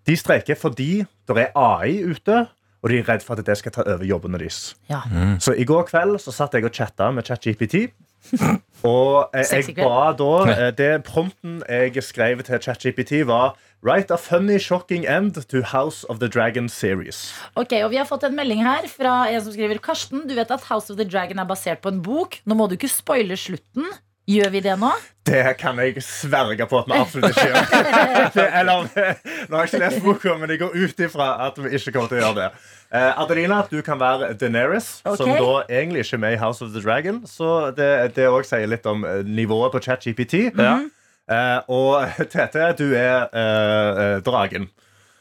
[0.07, 2.47] De streiker fordi det er AI ute,
[2.81, 4.75] og de er redd for at det skal ta over jobbene deres.
[4.89, 5.01] Ja.
[5.37, 7.91] Så i går kveld så satt jeg og chatta med ChatGPT.
[8.83, 14.17] Og eh, jeg ba da eh, Det prompten jeg skrev til ChatGPT, var Write a
[14.17, 17.33] funny, shocking end to House of the Dragon series.
[17.55, 20.53] Ok, og Vi har fått en melding her fra en som skriver Karsten, du vet
[20.53, 22.37] at House of the Dragon er basert på en bok.
[22.45, 23.89] Nå må du ikke spoile slutten.
[24.29, 24.91] Gjør vi det nå?
[25.25, 28.45] Det kan jeg sverge på at vi absolutt ikke gjør.
[28.59, 28.85] Eller,
[29.49, 32.11] nå har jeg ikke lest boka, men jeg går ut ifra at vi ikke kommer
[32.11, 32.47] til å gjøre det.
[32.91, 36.73] Eh, Adelina, du kan være Daenerys, som da egentlig ikke er med i House of
[36.73, 37.21] the Dragon.
[37.29, 40.51] Så det, òg sier litt om eh, nivået på ChatGPT.
[41.31, 44.67] Eh, og Tete, du er eh, eh, dragen.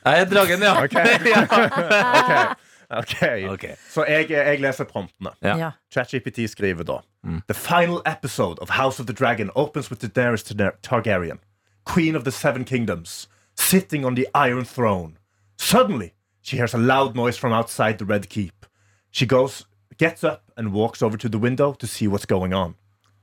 [0.00, 0.74] Jeg er dragen, ja.
[0.84, 0.96] Ok.
[2.20, 2.66] Ok.
[2.90, 3.14] Ok.
[3.54, 3.64] Ok.
[3.90, 5.30] Så jeg, jeg leser promptene.
[5.42, 5.70] Ja.
[5.94, 7.42] ChatGPT skriver da mm.
[7.48, 11.38] The final episode of House of the Dragon opens with the Daenerys Tar- Targaryen,
[11.84, 15.18] Queen of the Seven Kingdoms, sitting on the Iron Throne.
[15.58, 18.66] Suddenly, she hears a loud noise from outside the Red Keep.
[19.10, 19.66] She goes,
[19.98, 22.74] gets up, and walks over to the window to see what's going on.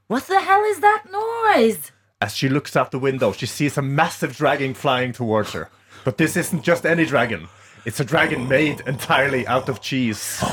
[0.08, 1.92] What the hell is that noise?
[2.22, 5.70] As she looks out the window, she sees a massive dragon flying towards her.
[6.04, 7.48] But this isn't just any dragon.
[7.88, 10.44] It's a dragon made entirely out of cheese.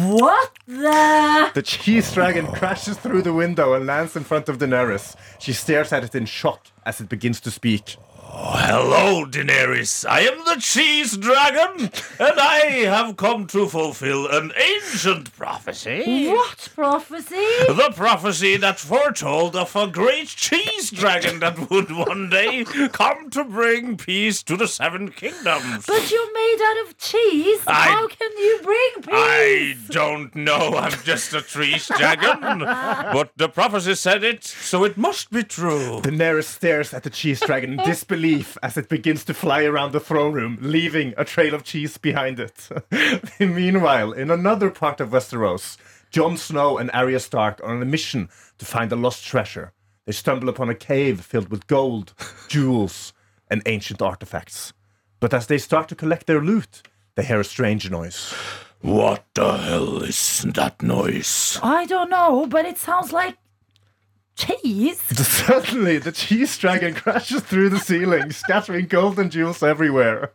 [0.00, 5.14] What the The cheese dragon crashes through the window and lands in front of Daenerys.
[5.38, 7.96] She stares at it in shock as it begins to speak.
[8.28, 10.04] Hello, Daenerys.
[10.08, 16.26] I am the Cheese Dragon, and I have come to fulfill an ancient prophecy.
[16.28, 17.36] What prophecy?
[17.68, 23.44] The prophecy that foretold of a great cheese dragon that would one day come to
[23.44, 25.86] bring peace to the seven kingdoms.
[25.86, 27.60] But you're made out of cheese.
[27.66, 29.14] I- How can you bring peace?
[29.14, 30.74] I don't know.
[30.76, 32.40] I'm just a cheese dragon.
[32.60, 36.00] But the prophecy said it, so it must be true.
[36.02, 37.78] Daenerys stares at the cheese dragon in
[38.16, 41.98] disbelief as it begins to fly around the throne room, leaving a trail of cheese
[41.98, 42.68] behind it.
[43.40, 45.76] Meanwhile, in another part of Westeros,
[46.10, 49.72] Jon Snow and Arya Stark are on a mission to find a lost treasure.
[50.06, 52.14] They stumble upon a cave filled with gold,
[52.48, 53.12] jewels,
[53.50, 54.72] and ancient artifacts.
[55.20, 56.82] But as they start to collect their loot,
[57.16, 58.32] they hear a strange noise.
[58.80, 61.58] What the hell is that noise?
[61.62, 63.36] I don't know, but it sounds like
[64.36, 65.00] cheese.
[65.46, 70.30] Suddenly, the cheese dragon crashes through the ceiling, scattering gold and jewels everywhere.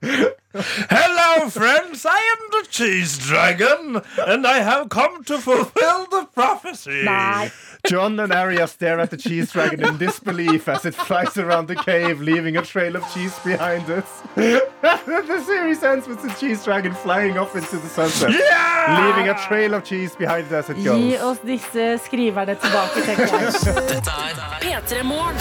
[0.53, 2.05] Hello, friends.
[2.05, 7.03] I am the cheese dragon, and I have come to fulfill the prophecy.
[7.03, 7.51] Nei.
[7.87, 11.75] John and Arya stare at the cheese dragon in disbelief as it flies around the
[11.75, 14.05] cave, leaving a trail of cheese behind it.
[14.35, 19.07] the series ends with the cheese dragon flying off into the sunset, Yeah!
[19.07, 23.27] leaving a trail of cheese behind it as it Gi oss disse skriverne tilbake, tenker
[23.27, 23.53] jeg.
[24.61, 25.37] P3 Morgen.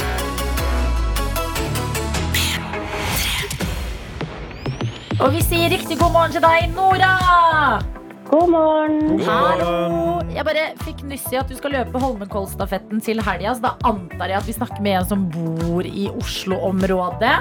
[5.20, 7.99] Og vi sier riktig god morgen til deg, Nora!
[8.30, 9.18] God morgen.
[9.26, 10.20] Hallo!
[10.30, 14.30] Jeg bare fikk nyss i at du skal løpe Holmenkollstafetten til helga, så da antar
[14.30, 17.32] jeg at vi snakker med en som bor i Oslo-området.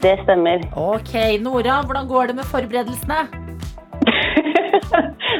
[0.00, 0.64] Det stemmer.
[0.72, 1.12] Ok,
[1.44, 3.26] Nora, hvordan går det med forberedelsene?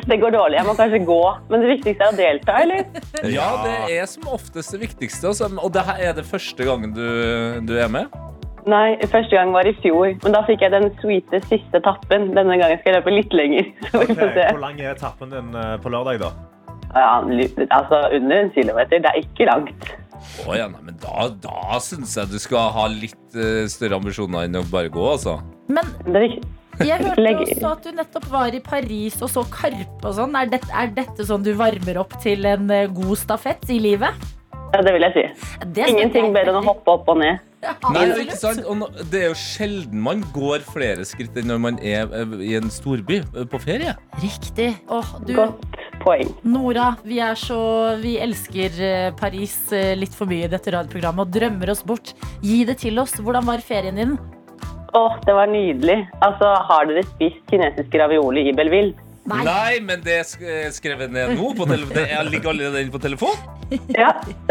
[0.08, 0.56] Det går dårlig.
[0.58, 1.20] Jeg må kanskje gå.
[1.48, 2.84] Men det viktigste er å delta, eller?
[3.32, 5.30] Ja, det er som oftest det viktigste.
[5.30, 7.04] Og det her er det første gangen du,
[7.64, 8.12] du er med?
[8.70, 10.12] Nei, første gang var i fjor.
[10.22, 12.30] Men da fikk jeg den sweete siste tappen.
[12.36, 13.72] Denne gangen skal jeg løpe litt lenger.
[13.90, 14.46] Så vi Ok, får se.
[14.52, 16.30] Hvor lang er tappen din eh, på lørdag, da?
[16.92, 17.10] Ja,
[17.72, 19.02] altså under en kilometer.
[19.02, 19.92] Det er ikke langt.
[20.46, 24.46] Oh, ja, nei, men da, da syns jeg du skal ha litt uh, større ambisjoner
[24.46, 25.40] enn å bare gå, altså.
[25.72, 30.36] Men jeg hørte også at du nettopp var i Paris og så Karpe og sånn.
[30.38, 34.28] Er, er dette sånn du varmer opp til en eh, god stafett i livet?
[34.72, 35.24] Ja, det vil jeg si.
[35.88, 37.42] Ingenting bedre enn å hoppe opp og ned.
[37.62, 38.22] Nei, absolutt.
[38.26, 38.64] ikke sant?
[38.66, 42.32] Og nå- det er jo sjelden man går flere skritt enn når man er eh,
[42.42, 43.94] i en storby eh, på ferie.
[44.22, 44.72] Riktig.
[44.90, 46.32] Åh, du, Godt poeng.
[46.42, 47.60] Nora, vi er så
[48.02, 52.14] Vi elsker eh, Paris eh, litt for mye i dette radioprogrammet og drømmer oss bort.
[52.42, 53.14] Gi det til oss.
[53.22, 54.18] Hvordan var ferien din?
[54.98, 56.00] Åh, det var nydelig.
[56.20, 58.92] Altså, har dere spist kinesisk ravioli i Belleville?
[59.30, 61.52] Nei, men det er sk- eh, skrevet ned nå.
[61.54, 63.38] På tele det er, ligger allerede inne på telefon.
[63.94, 64.10] Ja.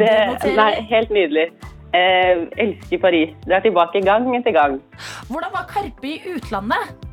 [0.00, 0.12] Det,
[0.56, 1.48] nei, helt nydelig.
[1.92, 3.32] Eh, elsker Paris.
[3.46, 4.78] Drar tilbake gang etter gang.
[5.28, 7.08] Hvordan var Karpe i utlandet?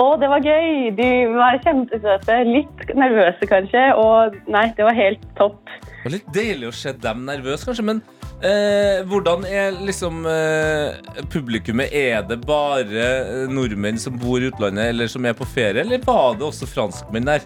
[0.00, 0.88] Å, det var gøy!
[0.96, 2.36] De var kjempesøte.
[2.48, 3.84] Litt nervøse, kanskje.
[4.00, 5.60] Og nei, det var helt topp.
[5.84, 7.84] Det var litt deilig å se dem nervøse, kanskje.
[7.88, 8.00] Men
[8.40, 11.00] eh, hvordan er liksom eh,
[11.32, 11.92] publikummet?
[11.92, 16.00] Er det bare eh, nordmenn som bor i utlandet, eller som er på ferie, eller
[16.04, 17.44] var det også franskmenn der?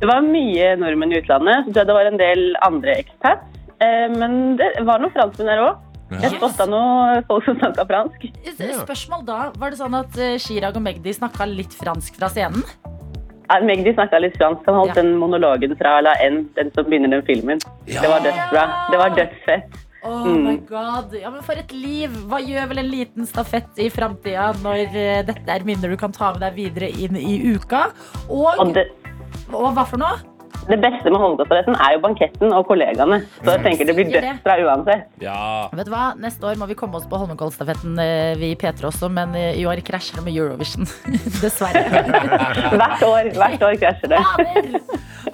[0.00, 1.64] Det var mye nordmenn i utlandet.
[1.64, 3.53] Så tror jeg det var en del andre expats.
[3.80, 5.80] Eh, men det var noen franskmenn der òg.
[6.20, 8.26] Jeg spotta noen folk som snakka fransk.
[8.84, 12.62] Spørsmål da, Var det sånn at eh, Chirag og Magdi snakka litt fransk fra scenen?
[13.50, 14.62] Ja, Magdi snakka litt fransk.
[14.68, 15.02] Han holdt Ja.
[15.02, 17.58] den monologen fra La N, den som begynner den filmen.
[17.86, 18.62] Det var dødsbra.
[18.92, 19.80] Det var dødsfett.
[20.04, 20.44] Oh Mm.
[20.44, 22.10] my god, ja, men For et liv!
[22.28, 26.12] Hva gjør vel en liten stafett i framtida når eh, dette er minner du kan
[26.12, 27.86] ta med deg videre inn i uka?
[28.28, 28.84] Og, Og det,
[29.50, 30.20] og hva for noe?
[30.68, 33.20] Det beste med Holmenkollstafetten er jo banketten og kollegaene.
[33.42, 35.08] Så jeg tenker det blir dødsbra uansett.
[35.22, 35.36] Ja.
[35.76, 36.04] Vet du hva?
[36.20, 39.60] Neste år må vi komme oss på Holmenkollstafetten, eh, vi i P3 også, men eh,
[39.60, 40.88] i år krasjer det med Eurovision.
[41.42, 41.84] Dessverre.
[42.80, 44.22] Hvert år, hvert år krasjer det.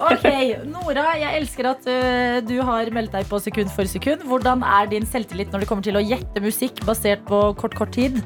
[0.01, 0.27] Ok,
[0.67, 4.25] Nora, jeg elsker at eh, du har meldt deg på sekund for sekund.
[4.27, 7.95] Hvordan er din selvtillit når det kommer til å gjette musikk basert på kort, kort
[7.95, 8.21] tid?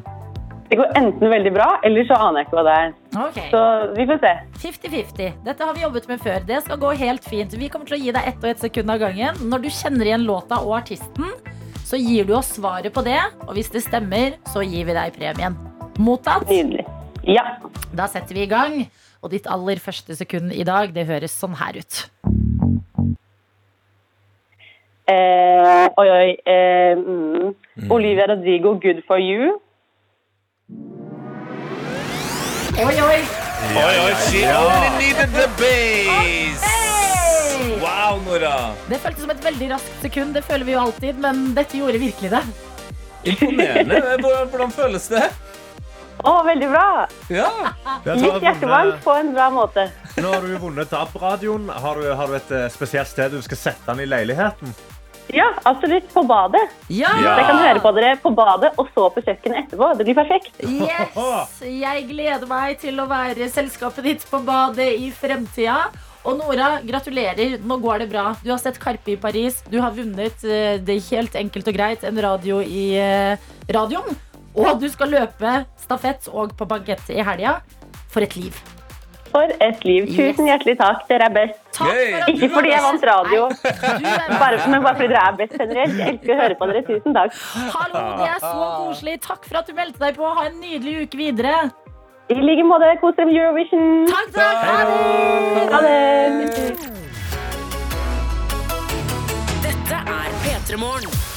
[0.69, 2.93] Det går enten veldig bra, eller så aner jeg ikke hva det er.
[3.27, 3.49] Okay.
[3.51, 3.61] Så
[3.93, 4.31] vi får se.
[4.63, 5.35] 50-50.
[5.45, 6.39] Dette har vi jobbet med før.
[6.47, 7.53] Det skal gå helt fint.
[7.53, 9.37] Vi kommer til å gi deg ett og ett sekund av gangen.
[9.45, 11.29] Når du kjenner igjen låta og artisten,
[11.85, 13.19] så gir du oss svaret på det.
[13.45, 15.57] Og hvis det stemmer, så gir vi deg premien.
[16.01, 16.47] Mottatt?
[16.49, 16.87] Nydelig.
[17.29, 17.45] Ja.
[17.93, 18.79] Da setter vi i gang.
[19.21, 22.01] Og ditt aller første sekund i dag, det høres sånn her ut.
[25.13, 26.29] Eh, oi, oi.
[26.41, 27.53] Eh, mm.
[27.93, 29.59] Olivia Rodrigo, 'Good for You'.
[32.77, 33.19] Oi, oi!
[33.75, 36.65] Oi, oi, she only needed the base.
[37.81, 38.73] Wow, Nora.
[38.89, 40.33] Det føltes som et veldig raskt sekund.
[40.35, 42.41] Det føler vi jo alltid, men dette gjorde virkelig det.
[43.31, 44.01] Imponerende.
[44.21, 45.23] Hvordan- Hvordan føles det?
[46.25, 47.07] Å, veldig bra!
[47.29, 47.49] Ja.
[48.05, 49.89] Litt hjertevarmt på en bra måte.
[50.17, 51.69] Nå har du jo vunnet DAB-radioen.
[51.69, 54.73] Har, du- har du et eh, spesielt sted du skal sette den i leiligheten?
[55.33, 56.07] Ja, absolutt.
[56.13, 56.61] På badet.
[56.87, 57.11] Ja!
[57.15, 59.91] Så jeg kan høre på dere på badet og så på kjøkkenet etterpå.
[59.97, 60.59] Det blir perfekt.
[60.65, 61.61] Yes!
[61.65, 65.87] Jeg gleder meg til å være selskapet ditt på badet i fremtida.
[66.25, 67.59] Og Nora, gratulerer.
[67.61, 68.31] Nå går det bra.
[68.41, 69.61] Du har sett Karpe i Paris.
[69.69, 74.17] Du har vunnet eh, det helt enkelt og greit en radio i eh, radioen.
[74.55, 77.59] Og du skal løpe stafett og på bagett i helga.
[78.09, 78.57] For et liv.
[79.35, 80.05] For et liv.
[80.07, 80.15] Yes.
[80.15, 81.01] Tusen hjertelig takk.
[81.09, 81.57] Dere er best.
[81.75, 83.41] Takk for at Ikke fordi jeg vant radio,
[84.43, 85.97] bare, men bare fordi dere er best generelt.
[85.99, 86.83] Jeg elsker å høre på dere.
[86.87, 87.35] Tusen takk.
[87.75, 88.53] Hallo, det er så
[88.85, 89.17] koselig.
[89.27, 90.31] Takk for at du meldte deg på.
[90.39, 91.55] Ha en nydelig uke videre.
[92.31, 92.95] I like måte.
[93.03, 94.07] Kos dere med Eurovision.
[94.07, 94.57] Takk, takk.
[94.71, 95.67] Ha det.
[95.75, 96.95] Ha det.
[99.67, 101.34] Dette er P3 Morgen.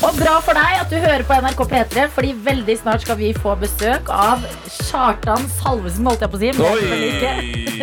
[0.00, 3.34] Og bra for deg at du hører på NRK P3, fordi veldig snart skal vi
[3.36, 6.52] få besøk av Kjartan Salvesen, holdt jeg på å si.
[6.56, 7.02] Men Oi.
[7.10, 7.32] ikke.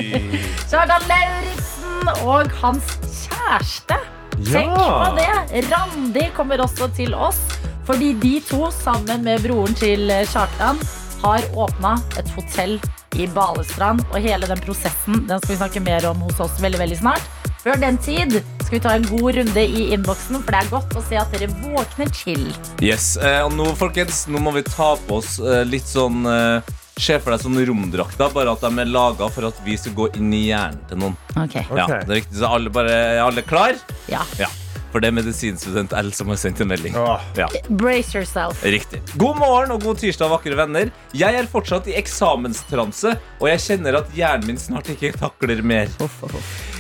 [0.71, 3.99] Kjartan Lauritzen og hans kjæreste.
[4.37, 5.29] Tenk på det!
[5.69, 7.39] Randi kommer også til oss,
[7.85, 10.81] fordi de to, sammen med broren til Kjartan,
[11.21, 12.79] har åpna et hotell
[13.17, 14.01] i Balestrand.
[14.09, 17.36] Og hele den prosessen den skal vi snakke mer om hos oss veldig, veldig snart.
[17.67, 20.93] Før den tid skal vi ta en god runde i innboksen, for det er godt
[20.95, 22.45] å se at dere våkner chill.
[22.79, 26.75] Yes, eh, og nå folkens, nå må vi ta på oss eh, litt sånn eh,
[26.97, 30.07] Se for deg sånne romdrakter, bare at de er laga for at vi skal gå
[30.17, 31.17] inn i hjernen til noen.
[31.35, 31.67] Okay.
[31.75, 33.75] Ja, det er riktig, så alle, bare, er alle klar?
[34.07, 34.23] ja.
[34.39, 34.47] Ja.
[34.87, 36.95] For det er medisinstudent L som har sendt en melding.
[36.95, 38.63] Ja, Brace yourself.
[38.63, 39.01] riktig.
[39.19, 40.93] God morgen og god tirsdag, vakre venner.
[41.13, 45.91] Jeg er fortsatt i eksamenstranse, og jeg kjenner at hjernen min snart ikke takler mer.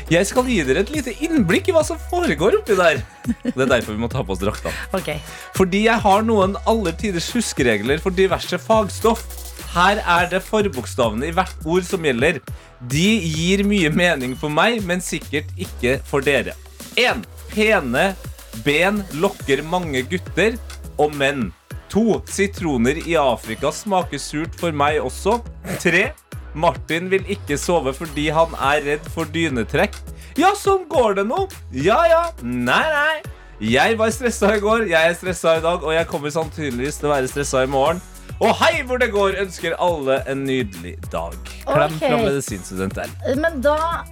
[0.07, 3.01] Jeg skal gi dere et lite innblikk i hva som foregår oppi der.
[3.43, 4.71] Det er derfor vi må ta på oss drakta.
[4.95, 5.09] Ok.
[5.57, 9.25] Fordi jeg har noen aller tiders huskeregler for diverse fagstoff.
[9.73, 12.39] Her er det forbokstavene i hvert ord som gjelder.
[12.87, 16.55] De gir mye mening for meg, men sikkert ikke for dere.
[16.95, 17.27] 1.
[17.51, 18.07] Pene
[18.63, 20.55] ben lokker mange gutter
[20.95, 21.49] og menn.
[21.91, 22.21] 2.
[22.31, 25.41] Sitroner i Afrika smaker surt for meg også.
[25.83, 26.07] 3.
[26.53, 29.97] Martin vil ikke sove fordi han er redd for dynetrekk.
[30.37, 31.47] Ja, sånn går det nå.
[31.73, 32.21] Ja, ja.
[32.43, 33.17] Nei, nei.
[33.57, 37.09] Jeg var stressa i går, jeg er stressa i dag, og jeg kommer sannsynligvis til
[37.09, 38.01] å være stressa i morgen.
[38.37, 39.33] Og hei hvor det går!
[39.41, 41.33] Ønsker alle en nydelig dag.
[41.65, 42.11] Klem okay.
[42.11, 43.11] fra medisinstudent L.
[43.41, 44.05] Men da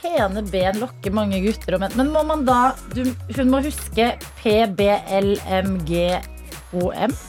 [0.00, 1.94] Pene ben lokker mange gutter og menn.
[1.98, 3.02] Men må man da du,
[3.36, 4.04] Hun må huske
[4.42, 6.22] PBLMGOM.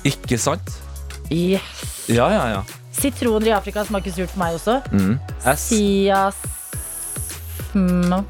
[0.07, 0.67] Ikke sant?
[1.27, 2.07] Yes.
[2.07, 2.61] Ja, ja, ja.
[2.97, 4.79] Sitroner i Afrika smaker surt for meg også.
[4.91, 5.17] Mm.
[5.53, 5.67] S.
[5.69, 6.41] Sias...
[7.77, 8.23] no.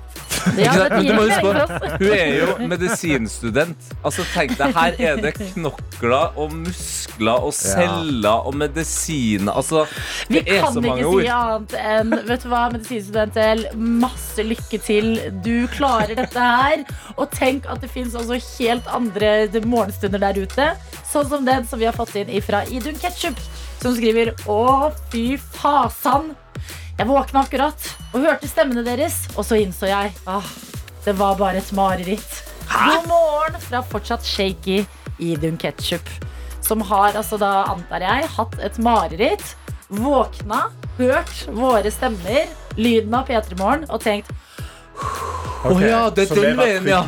[0.55, 1.87] Ja, du må huske på.
[1.99, 3.89] Hun er jo medisinstudent.
[4.05, 9.51] Altså tenk deg, Her er det knokler og muskler og celler og medisiner.
[9.51, 9.85] Altså,
[10.29, 13.65] Vi det er kan så mange ikke si annet enn Vet du hva, medisinstudent L,
[14.05, 15.11] masse lykke til.
[15.45, 16.85] Du klarer dette her.
[17.17, 19.33] Og tenk at det fins også helt andre
[19.65, 20.71] morgenstunder der ute.
[21.07, 23.39] Sånn som den som vi har fått inn fra Idun Ketchup,
[23.87, 26.33] som skriver Å, fy fasan.
[26.97, 30.47] Jeg våkna akkurat og hørte stemmene deres, og så innså jeg ah,
[31.05, 32.41] det var bare et mareritt.
[32.67, 34.81] God morgen fra fortsatt shaky
[35.23, 36.09] Idun Ketchup.
[36.65, 39.53] Som har, altså da antar jeg, hatt et mareritt.
[39.87, 40.65] Våkna,
[40.97, 44.33] hørt våre stemmer, lyden av P3 Morgen og tenkt
[45.63, 47.03] Ok, ja, det er den veien, ja.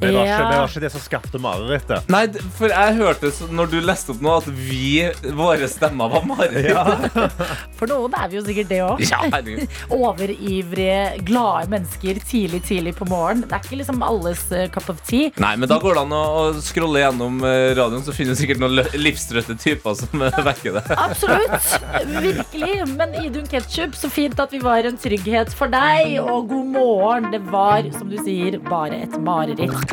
[0.00, 0.08] Tryggheten.
[0.10, 0.36] Det var, Ja.
[0.40, 2.08] ikke, det var ikke det som skapte marerittet.
[2.10, 2.22] Nei,
[2.58, 5.04] for jeg hørte når du leste opp nå at vi,
[5.36, 7.18] våre stemmer var mareritt.
[7.80, 9.00] For noen er vi jo sikkert det òg.
[9.08, 9.20] Ja.
[9.96, 13.42] Overivrige, glade mennesker tidlig, tidlig på morgen.
[13.46, 15.30] Det er ikke liksom alles eh, cup of tea.
[15.40, 18.40] Nei, men da går det an å å scrolle gjennom eh, radioen, så finner du
[18.40, 20.84] sikkert noen livstrøtte typer som eh, vekker det.
[20.96, 21.72] Absolutt.
[22.20, 22.74] Virkelig.
[22.96, 26.16] Men Idun Ketchup, så fint at vi var en trygghet for deg.
[26.22, 27.30] Og god morgen.
[27.34, 29.89] Det var, som du sier, bare et mareritt.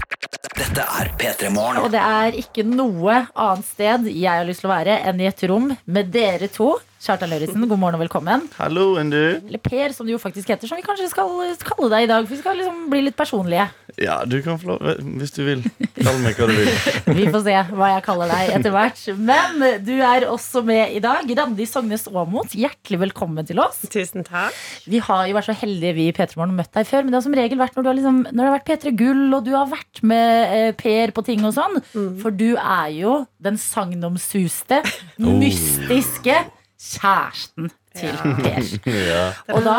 [0.57, 1.83] Dette er P3 Morgen.
[1.85, 5.27] Og det er ikke noe annet sted jeg har lyst til å være enn i
[5.29, 6.71] et rom med dere to.
[7.07, 8.41] Kjartan Lauritzen, god morgen og velkommen.
[8.57, 9.19] Hallo, enn du?
[9.37, 11.29] Eller Per, som du jo faktisk heter, som vi kanskje skal
[11.63, 12.25] kalle deg i dag.
[12.25, 13.69] For vi skal liksom bli litt personlige.
[13.95, 15.61] Ja, du kan få lov, hvis du vil.
[15.95, 16.67] Kall meg hva du vil.
[17.17, 18.99] Vi får se hva jeg kaller deg etter hvert.
[19.17, 21.31] Men du er også med i dag.
[21.39, 23.79] Randi Sognes Aamodt, hjertelig velkommen til oss.
[23.89, 24.59] Tusen takk.
[24.85, 27.21] Vi har jo vært så heldige vi i P3 Morgen møtt deg før, men det
[27.21, 29.47] har som regel vært når, du har liksom, når det har vært P3 Gull, og
[29.47, 31.79] du har vært med eh, Per på ting og sånn.
[32.19, 33.17] For du er jo
[33.47, 34.83] den sagnomsuste,
[35.23, 36.43] mystiske
[36.77, 38.67] kjæresten til Per.
[39.07, 39.23] Ja.
[39.55, 39.77] Og da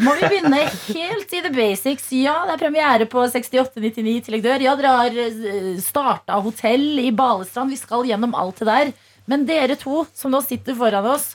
[0.00, 2.08] må vi begynne helt i the basics.
[2.14, 4.64] Ja, det er premiere på 6899 Tillegg dør.
[4.64, 7.74] Ja, dere har eh, starta hotell i Balestrand.
[7.74, 8.92] Vi skal gjennom alt det der.
[9.28, 11.34] Men dere to som nå sitter foran oss,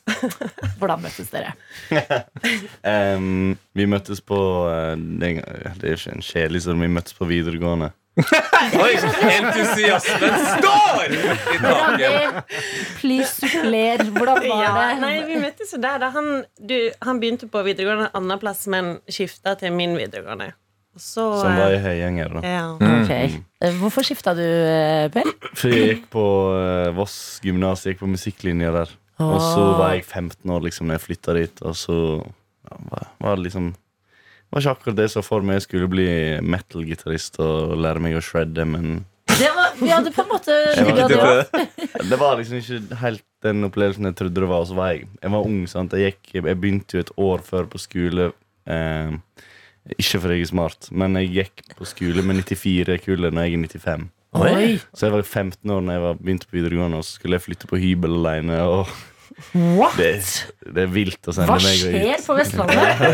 [0.80, 1.54] hvordan møttes dere?
[3.19, 4.39] um, vi møttes på
[4.71, 7.91] eh, det, er ikke en kjedelig sånn, vi møttes på videregående.
[8.13, 8.91] Oi,
[9.34, 12.58] entusiasmen står i taket!
[12.99, 14.04] Please suppler.
[14.13, 14.99] Hvordan var Ja, det?
[15.02, 16.28] nei, vi møttes jo der da han,
[16.62, 18.30] du, han begynte på videregående en
[18.69, 20.52] men skifta til min videregående.
[20.93, 22.36] Så Som var eh, i Høyanger.
[22.38, 22.65] da ja.
[22.78, 23.10] Ok.
[23.65, 25.26] Eh, Hvorfor skifta du, eh, Per?
[25.58, 28.91] For jeg gikk på eh, Voss gymnas, gikk på musikklinja der.
[29.23, 33.08] Og så var jeg 15 år liksom når jeg flytta dit, og så ja, var,
[33.23, 33.71] var det liksom
[34.54, 35.58] var ikke akkurat det som for meg.
[35.60, 36.06] Jeg skulle bli
[36.46, 41.08] metal-gitarist og lære meg å shredde, men Det var, vi hadde på en måte var
[41.10, 41.56] det òg.
[42.10, 44.62] Det var liksom ikke helt den opplevelsen jeg trodde det var.
[44.63, 45.63] Og så var jeg, jeg var ung.
[45.72, 45.96] sant?
[45.98, 48.30] Jeg, gikk, jeg begynte jo et år før på skole.
[48.70, 49.16] Eh,
[49.98, 53.66] ikke fordi jeg er smart, men jeg gikk på skole med 94-kullet når jeg er
[53.82, 54.06] 95.
[54.34, 54.70] Oi.
[54.96, 57.46] Så jeg var 15 år når jeg var, begynte på videregående, og så skulle jeg
[57.48, 58.62] flytte på hybel alene.
[58.69, 58.94] Og
[59.54, 59.98] What?
[59.98, 60.21] det,
[60.75, 63.04] det er vilt å sende Hva meg skjer på Vestlandet?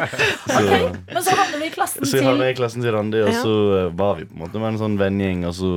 [0.56, 3.22] okay, Men så havner vi i klassen så jeg havnet til i klassen til Randi,
[3.26, 5.72] og så eh, var vi på en måte med en sånn vennegjeng, og så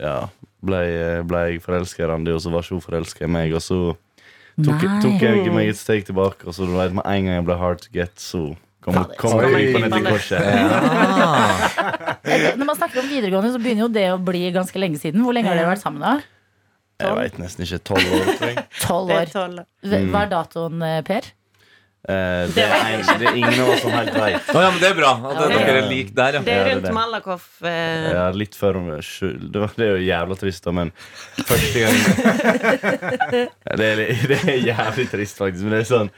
[0.00, 0.14] ja,
[0.64, 0.80] ble,
[1.28, 3.80] ble jeg forelska i Randi, og så var ikke hun forelska i meg, og så
[4.64, 7.46] tok, tok jeg meg et steg tilbake, og så du vet, med en gang jeg
[7.48, 8.50] ble hard to get, så
[8.80, 10.40] Kom, kom ned til korset.
[12.56, 15.20] Når man snakker om videregående, så begynner jo det å bli ganske lenge siden.
[15.20, 16.14] Hvor lenge har dere vært sammen da?
[17.00, 17.78] Jeg veit nesten ikke.
[17.90, 18.64] Tolv år, tror jeg.
[18.86, 19.34] Tolv Det er år.
[19.34, 19.60] tolv.
[20.14, 21.28] Hva er datoen, eh, Per?
[22.08, 24.46] Eh, det, er en, det er ingen av oss som helt veit.
[24.48, 25.48] Å, ja, men det er bra at Ja.
[25.52, 26.40] dere er like der, ja.
[26.46, 26.88] Det er rundt.
[26.96, 27.48] Malakoff.
[27.60, 30.92] Eh, Ja, litt før sju- det, var, det er jo jævla trist, da, men
[31.44, 31.98] første gang
[33.80, 34.00] det er,
[34.32, 35.64] det er jævlig trist, faktisk.
[35.66, 36.10] Men det er sånn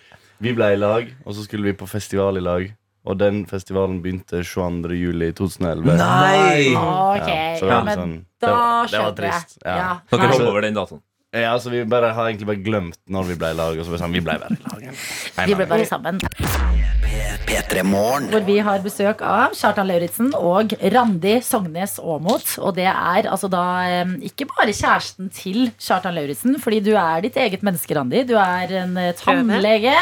[0.42, 2.70] Vi ble i lag, og så skulle vi på festival i lag.
[3.04, 4.94] Og den festivalen begynte 22.
[4.94, 5.96] juli 2011.
[5.98, 6.74] Nei!
[6.78, 9.16] Ok, Ja, så det var men sånn, da det var, det var jeg.
[9.22, 9.56] trist.
[9.64, 9.76] Ja.
[9.76, 9.88] Ja.
[10.12, 11.02] Dere hoppet over den datoen.
[11.32, 13.78] Ja, altså, vi bare, har egentlig bare glemt når vi ble i lag.
[13.78, 16.20] Og så var det sånn, vi ble bare i lag Vi ble bare sammen.
[17.52, 18.30] P3 Morgen.
[18.32, 22.54] Hvor vi har besøk av Kjartan Lauritzen og Randi Sognes Aamodt.
[22.64, 23.64] Og det er altså da
[24.24, 28.22] ikke bare kjæresten til Kjartan Lauritzen, fordi du er ditt eget menneske, Randi.
[28.24, 29.92] Du er en eh, tannlege.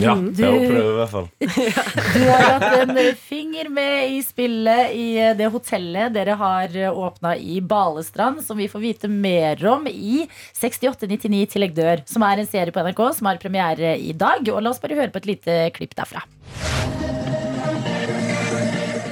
[0.00, 0.14] Ja.
[0.16, 1.28] det Jeg å prøve, i hvert fall.
[2.14, 6.78] du har hatt en eh, finger med i spillet i eh, det hotellet dere har
[6.88, 10.24] åpna i Balestrand, som vi får vite mer om i
[10.56, 14.40] 6899 Tillegg dør, som er en serie på NRK som har premiere i dag.
[14.48, 16.24] Og la oss bare høre på et lite klipp derfra.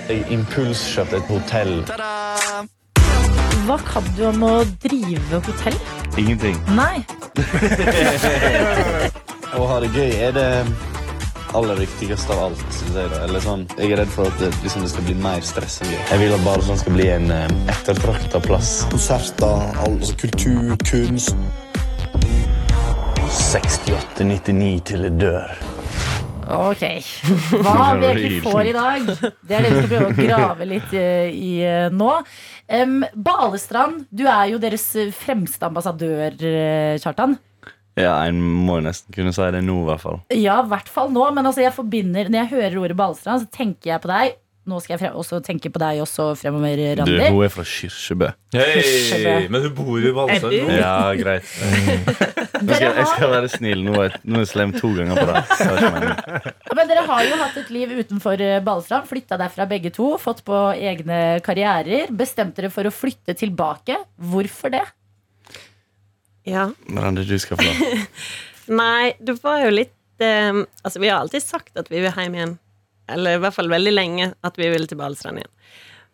[0.09, 1.75] Jeg impulskjøpte et hotell.
[3.67, 5.79] Hva kan du om å drive hotell?
[6.21, 6.59] Ingenting.
[6.77, 7.05] Nei.
[9.53, 10.49] Å ha det gøy er det
[11.57, 12.79] aller viktigste av alt.
[12.95, 13.23] Jeg, da.
[13.27, 15.93] Eller sånn, jeg er redd for at det, liksom, det skal bli mer stress enn
[15.93, 16.01] gøy.
[16.11, 18.73] Jeg vil at bare sånn skal bli en eh, ettertrakta plass.
[18.93, 21.37] Konserter, altså kultur, kunst.
[23.33, 25.55] 68-99 til jeg dør.
[26.43, 26.83] Ok.
[27.63, 29.07] Hva vi egentlig får i dag,
[29.47, 32.11] det er det vi skal prøve å grave litt eh, i eh, nå.
[32.73, 34.87] Um, Balestrand, du er jo deres
[35.19, 37.39] fremste ambassadør, eh, Kjartan.
[37.99, 40.23] Ja, en må jo nesten kunne si det nå, i hvert fall.
[40.33, 41.27] Ja, i hvert fall nå.
[41.37, 44.39] Men altså, jeg forbinder, når jeg hører ordet Balestrand, så tenker jeg på deg.
[44.63, 48.29] Nå skal jeg frem, også tenke på deg også fremover, Du, hun er fra Kyrkjebø.
[48.55, 50.13] Hey, men hun bor i.
[50.13, 50.53] Er nå.
[50.77, 51.49] Ja, greit.
[52.63, 53.81] Jeg skal, jeg skal være snill.
[53.83, 56.45] Nå er, er jeg slem to ganger på meningen.
[56.79, 59.09] Men dere har jo hatt et liv utenfor eh, Balestrand.
[59.11, 60.13] Flytta derfra begge to.
[60.23, 62.13] Fått på egne karrierer.
[62.15, 63.99] Bestemte dere for å flytte tilbake.
[64.31, 64.85] Hvorfor det?
[66.47, 66.69] ja.
[66.95, 68.07] Randi, du skal få lov.
[68.83, 72.39] Nei, du var jo litt eh, Altså, vi har alltid sagt at vi vil hjem
[72.39, 72.55] igjen.
[73.11, 75.53] Eller i hvert fall veldig lenge at vi vil til Balestrand igjen.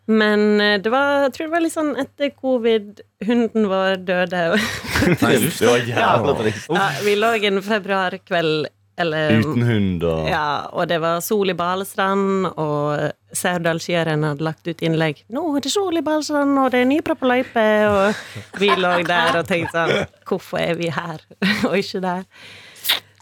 [0.09, 4.41] Men eh, det var, jeg tror det var litt sånn etter covid, hunden vår døde.
[5.21, 5.35] Nei.
[5.37, 6.69] Det var jævla trist.
[6.73, 8.69] ja, vi lå en februarkveld
[8.99, 14.67] eller Uten hund og Ja, og det var sol i Balestrand, og Saurdalsskieren hadde lagt
[14.67, 15.21] ut innlegg.
[15.31, 19.39] 'Nå er det sol i Balestrand, og det er nyproppa løype', og vi lå der
[19.39, 19.93] og tenkte sånn
[20.27, 21.23] 'Hvorfor er vi her,
[21.69, 22.25] og ikke der?'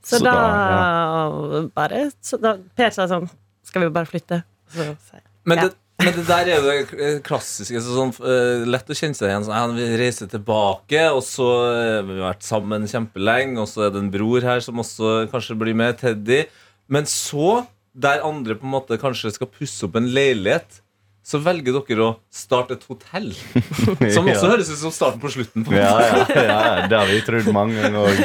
[0.08, 3.26] Så, Så da, da, bare så da, Per sa sånn
[3.68, 5.64] 'Skal vi bare flytte?' Så så, Men Ja.
[5.68, 7.80] det, men det der er jo det klassiske.
[7.82, 9.46] Så sånn, uh, lett å kjenne seg igjen.
[9.48, 13.94] Sånn, vi reiser tilbake, og så har vi har vært sammen kjempelenge, og så er
[13.96, 16.46] det en bror her som også kanskje blir med, Teddy.
[16.88, 17.66] Men så,
[17.98, 20.82] der andre på en måte kanskje skal pusse opp en leilighet,
[21.28, 23.34] så velger dere å starte et hotell.
[24.16, 24.52] Som også Ja.
[24.54, 25.66] høres ut som starten på slutten.
[25.66, 28.16] på Ja, ja, ja, det har vi trodd mange ganger.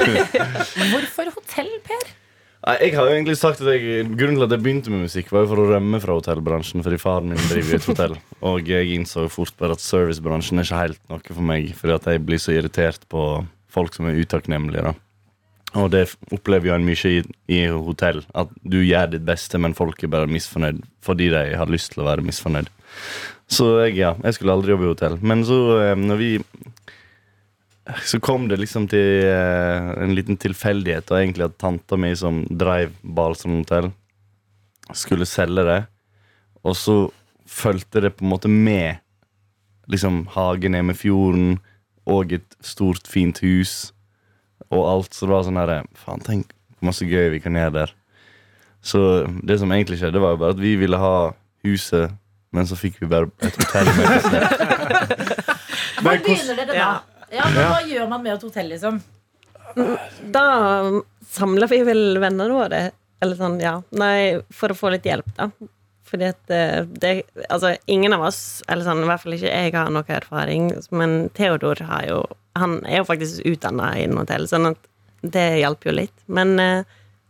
[0.93, 2.13] Hvorfor hotell, Per?
[2.63, 5.33] Nei, Jeg har jo egentlig sagt at jeg, Grunnen til at jeg begynte med musikk,
[5.35, 6.85] var jo for å rømme fra hotellbransjen.
[6.87, 8.19] Fordi faren min driver i et hotell.
[8.53, 11.73] Og jeg innså fort bare at servicebransjen er ikke helt noe for meg.
[11.79, 13.25] Fordi at jeg blir så irritert på
[13.73, 14.95] folk som er utakknemlige.
[15.81, 16.05] Og det
[16.35, 18.23] opplever jo en mye i, i hotell.
[18.37, 22.05] At du gjør ditt beste, men folk er bare misfornøyd fordi de har lyst til
[22.05, 22.69] å være misfornøyd.
[23.51, 25.17] Så jeg, ja, jeg skulle aldri jobbe i hotell.
[25.25, 26.31] Men så, eh, når vi
[28.07, 32.45] så kom det liksom til eh, en liten tilfeldighet, og egentlig at tanta mi som
[32.47, 33.91] drev Balsam hotell,
[34.95, 35.81] skulle selge det.
[36.63, 36.97] Og så
[37.49, 39.03] fulgte det på en måte med
[39.91, 41.59] liksom hagen ned med fjorden
[42.07, 43.93] og et stort, fint hus
[44.71, 45.15] og alt.
[45.15, 47.95] Så det var sånn herre Faen, tenk masse gøy vi kan gjøre der.
[48.83, 49.01] Så
[49.47, 51.33] det som egentlig skjedde, var jo bare at vi ville ha
[51.67, 52.15] huset,
[52.55, 53.91] men så fikk vi bare et hotell.
[53.99, 54.11] med.
[56.03, 56.79] Hvor begynner dere da?
[56.79, 56.93] Ja.
[57.33, 58.99] Ja, men Hva gjør man med et hotell, liksom?
[60.35, 60.47] Da
[61.33, 62.83] samler vi vel vennene våre.
[63.23, 63.77] Eller sånn, ja.
[63.97, 65.49] Nei, for å få litt hjelp, da.
[66.13, 67.13] Fordi at eh, det
[67.49, 70.73] Altså, ingen av oss, eller sånn, i hvert fall ikke jeg, har noe erfaring.
[70.93, 72.23] Men Theodor har jo
[72.59, 74.83] Han er jo faktisk utdanna innen hotell, sånn at
[75.23, 76.13] det hjalp jo litt.
[76.27, 76.83] Men eh,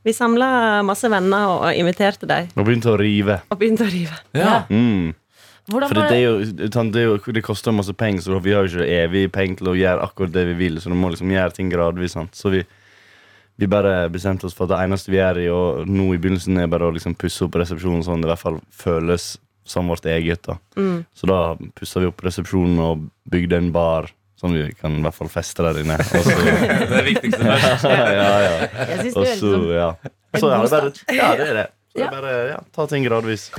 [0.03, 3.37] vi samla masse venner og inviterte dem, Og begynte å rive.
[3.53, 4.17] og begynte å rive.
[4.35, 4.65] Ja.
[4.73, 5.13] Mm.
[5.71, 8.67] Hvordan For det, er jo, det, er jo, det koster masse penger, så vi har
[8.67, 10.81] jo ikke evig penger til å gjøre akkurat det vi vil.
[10.83, 12.17] Så du må liksom gjøre ting gradvis.
[12.17, 12.35] Sant?
[12.35, 12.65] Så vi,
[13.63, 16.59] vi bare bestemte oss for at det eneste vi gjør i, og nå i begynnelsen,
[16.59, 20.07] er bare å liksom pusse opp resepsjonen sånn det i hvert fall føles som vårt
[20.11, 20.43] eget.
[20.43, 21.05] da Mm.
[21.15, 24.09] Så da pussa vi opp resepsjonen og bygde en bar,
[24.41, 25.99] sånn vi kan i hvert fall feste der inne.
[26.01, 26.35] Også,
[26.91, 27.85] Det er viktigste først.
[27.93, 28.57] ja, ja.
[28.89, 29.91] Jeg synes Og så, ja.
[30.35, 30.93] er det bare.
[31.15, 31.67] Ja, det er det.
[31.93, 33.51] Så det er bare ja, ta ting gradvis.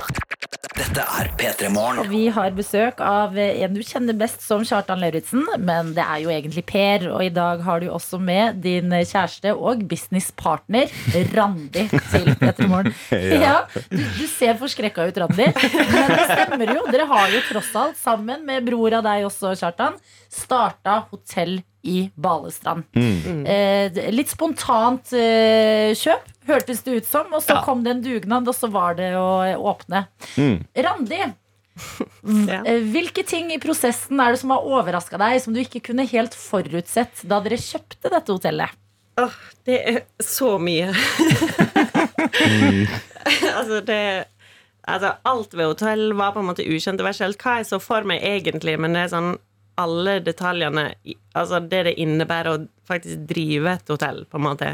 [0.74, 2.08] Dette er P3 Morgen.
[2.10, 6.32] Vi har besøk av en du kjenner best som Kjartan Lauritzen, men det er jo
[6.34, 7.04] egentlig Per.
[7.12, 10.90] Og i dag har du også med din kjæreste og businesspartner
[11.36, 12.90] Randi til Petter Morgen.
[13.14, 13.38] Ja.
[13.44, 15.46] Ja, du, du ser forskrekka ut, Randi.
[15.46, 16.82] Men det stemmer jo.
[16.90, 19.96] Dere har jo tross alt, sammen med bror av deg også, Kjartan,
[20.32, 22.86] starta hotell i Balestrand.
[22.96, 23.44] Mm.
[23.46, 27.32] Eh, litt spontant eh, kjøp, hørtes det ut som.
[27.34, 29.28] Og så kom det en dugnad, og så var det å
[29.72, 30.06] åpne.
[30.36, 30.58] Mm.
[30.86, 31.20] Randi,
[32.48, 32.60] ja.
[32.94, 36.36] hvilke ting i prosessen er det som har overraska deg, som du ikke kunne helt
[36.38, 38.80] forutsett da dere kjøpte dette hotellet?
[39.20, 39.34] Åh,
[39.66, 40.90] det er så mye.
[43.56, 44.00] altså, det
[44.84, 46.98] Altså, alt ved hotell var på en måte ukjent.
[47.00, 49.30] Det var ikke helt hva jeg så for meg egentlig, men det er sånn
[49.80, 50.84] alle detaljene
[51.34, 54.68] Altså det det innebærer å faktisk drive et hotell, på en måte.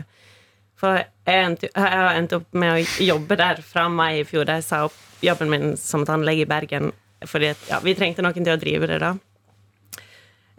[0.81, 4.49] For jeg, har endt opp med å jobbe der fra mai i fjor.
[4.49, 6.93] Jeg sa opp jobben min som tannlege i Bergen
[7.29, 9.11] fordi ja, vi trengte noen til å drive det, da.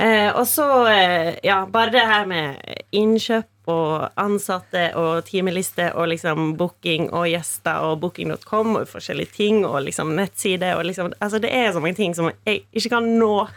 [0.01, 2.61] Eh, og så, eh, ja, bare det her med
[2.93, 9.61] innkjøp og ansatte og timeliste og liksom booking og gjester og booking.com og forskjellige ting
[9.65, 13.11] og liksom nettside og liksom Altså, det er så mange ting som jeg ikke kan
[13.19, 13.47] nå.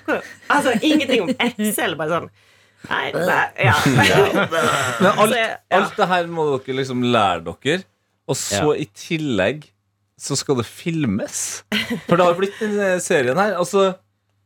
[0.52, 2.28] Altså, ingenting om Excel, bare sånn.
[2.90, 3.74] Nei, nei ja.
[5.02, 5.36] Men alt,
[5.72, 7.84] alt det her må dere liksom lære dere.
[8.28, 9.66] Og så i tillegg
[10.20, 11.64] så skal det filmes.
[12.06, 13.56] For det har blitt den serien her.
[13.58, 13.94] Altså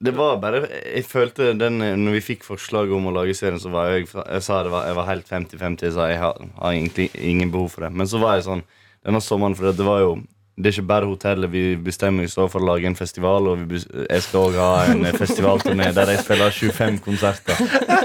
[0.01, 3.71] Det var bare Jeg følte den Når vi fikk forslag om å lage serien, så
[3.71, 5.87] var jeg Jeg sa det var, jeg var helt 50-50.
[5.87, 7.93] Jeg sa jeg har, har egentlig ingen behov for det.
[7.93, 8.65] Men så var jeg sånn
[9.07, 10.17] denne sommeren, for det var jo
[10.59, 11.51] det er ikke bare hotellet.
[11.53, 15.93] Vi bestemmer oss for å lage en festival, og jeg skal òg ha en festivalturné
[15.95, 17.61] der jeg spiller 25 konserter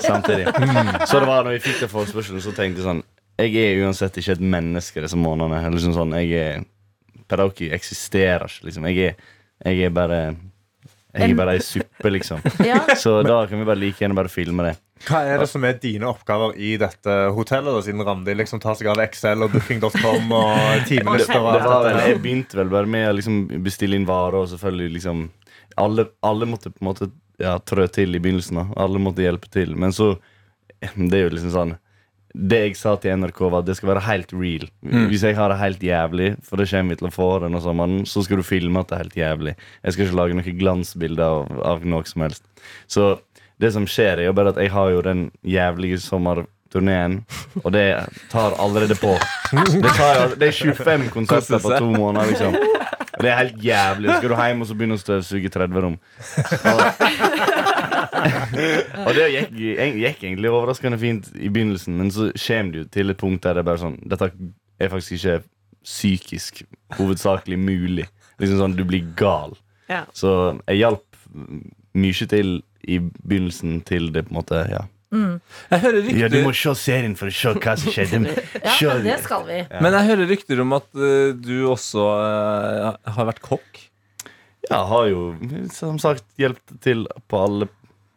[0.06, 0.45] samtidig.
[1.10, 3.01] Så det var når vi fikk den forespørselen, så tenkte jeg sånn
[3.41, 5.74] Jeg er uansett ikke et menneske disse månedene.
[5.74, 6.64] Liksom sånn, jeg er
[7.28, 8.86] Pedauki eksisterer ikke, liksom.
[8.91, 9.32] Jeg er,
[9.66, 10.20] jeg er bare
[11.14, 12.41] Jeg gir bare ei suppe, liksom.
[12.70, 12.80] Ja.
[12.97, 14.74] Så da kan vi bare like gjerne bare filme det.
[15.03, 18.78] Hva er det som er dine oppgaver i dette hotellet, da, siden Randi liksom tar
[18.80, 20.55] seg av Excel og booking.com og
[20.89, 21.49] timelister?
[21.99, 25.28] jeg begynte vel bare med å liksom bestille inn varer, og selvfølgelig liksom
[25.82, 27.09] Alle, alle måtte på en måte
[27.41, 28.61] ja, trø til i begynnelsen.
[28.61, 29.76] da Alle måtte hjelpe til.
[29.78, 30.16] Men så
[30.97, 31.78] Det er jo liksom sånn
[32.34, 34.65] Det jeg sa til NRK, var at det skal være helt real.
[34.81, 35.05] Mm.
[35.11, 38.07] Hvis jeg har det helt jævlig, for det kommer vi til å få denne sommeren,
[38.09, 39.53] så skal du filme at det er helt jævlig.
[39.84, 42.47] Jeg skal ikke lage noen glansbilder av, av noe som helst.
[42.89, 43.11] Så
[43.61, 47.21] det som skjer, er jo bare at jeg har jo den jævlige sommerturneen,
[47.61, 47.88] og det
[48.34, 49.13] tar allerede på.
[49.53, 52.57] Det, tar, det er 25 konserter på to måneder, liksom.
[53.13, 54.09] Det er helt jævlig.
[54.17, 55.99] Skal du hjem og så begynne å støvsuge 30 rom.
[56.73, 56.81] Og
[59.18, 63.20] det gikk, gikk egentlig overraskende fint i begynnelsen, men så kommer det jo til et
[63.22, 64.30] punkt der det er bare sånn Dette
[64.82, 65.39] er faktisk ikke
[65.84, 66.64] psykisk
[66.97, 68.08] hovedsakelig mulig.
[68.39, 69.56] Liksom sånn, Du blir gal.
[69.91, 70.06] Ja.
[70.16, 71.04] Så jeg hjalp
[71.93, 74.84] mye til i begynnelsen til det på en måte Ja,
[75.14, 78.34] Jeg hører rykter ja du må se serien for å se hva som skjedde.
[78.82, 79.60] Ja, det skal vi.
[79.84, 83.84] Men jeg hører rykter om at uh, du også uh, har vært kokk.
[84.70, 85.24] Ja, har jo
[85.76, 87.68] som sagt hjulpet til på alle,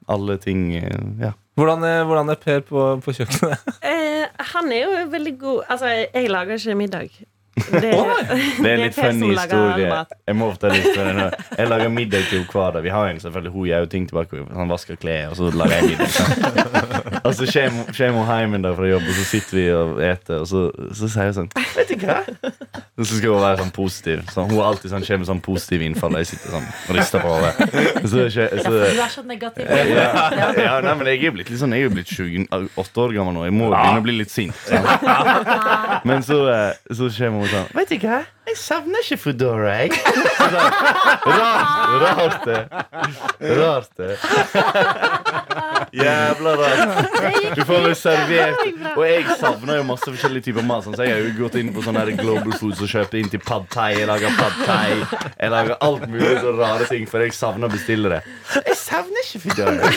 [0.09, 0.75] alle ting.
[0.77, 1.33] eh, Ja.
[1.57, 3.63] Hvordan er, hvordan er Per på, på kjøkkenet?
[3.83, 7.11] Eh, han er jo veldig god Altså, jeg lager ikke middag.
[7.57, 7.81] Det,
[8.63, 10.01] Det er litt funny historie.
[10.29, 11.29] Jeg må fortelle historien nå.
[11.57, 12.85] Jeg lager middag til henne hver dag.
[12.85, 14.43] Vi har en selvfølgelig Hun gjør jo ting tilbake.
[14.59, 16.11] Han vasker klær, og så lager jeg middag.
[17.27, 20.45] Og så kommer hun hjem en dag fra jobb, og så sitter vi og eter,
[20.45, 20.61] og så,
[20.95, 22.21] så sier hun sånn Vet du hva?
[22.97, 24.21] Og så skal hun være sånn positiv.
[24.31, 26.15] Så hun er alltid sånn, kommer med sånn positiv innfall.
[26.23, 27.67] Jeg sitter sånn og rister på hodet.
[28.07, 29.67] Så, så, Ja, du er så negativ.
[29.67, 30.07] ja,
[30.55, 33.37] ja, nei, men jeg er blitt litt sånn Jeg er jo blitt 28 år gammel
[33.37, 33.45] nå.
[33.49, 34.57] Jeg må begynne å bli litt sint.
[34.71, 34.87] Sånn.
[36.09, 38.25] Men så, eh, så kommer hun Vet ikke.
[38.47, 39.97] Jeg savner ikke Foodora, jeg.
[40.37, 40.53] Sånn,
[41.27, 42.61] Rart, rart det.
[43.59, 44.13] Rart det.
[45.97, 47.17] Jævla rart.
[47.57, 48.61] Du får vel servert
[48.97, 50.85] Og jeg savner jo masse forskjellige typer mat.
[50.87, 53.31] Sånn, så jeg har jo gått inn på sånne her Global Foods og kjøpt inn
[53.33, 53.89] til pad thai.
[53.99, 55.27] Jeg lager pad thai.
[55.41, 58.23] Jeg lager alt mulig så rare ting, for jeg savner å bestille det.
[58.63, 59.91] Jeg savner ikke Foodora.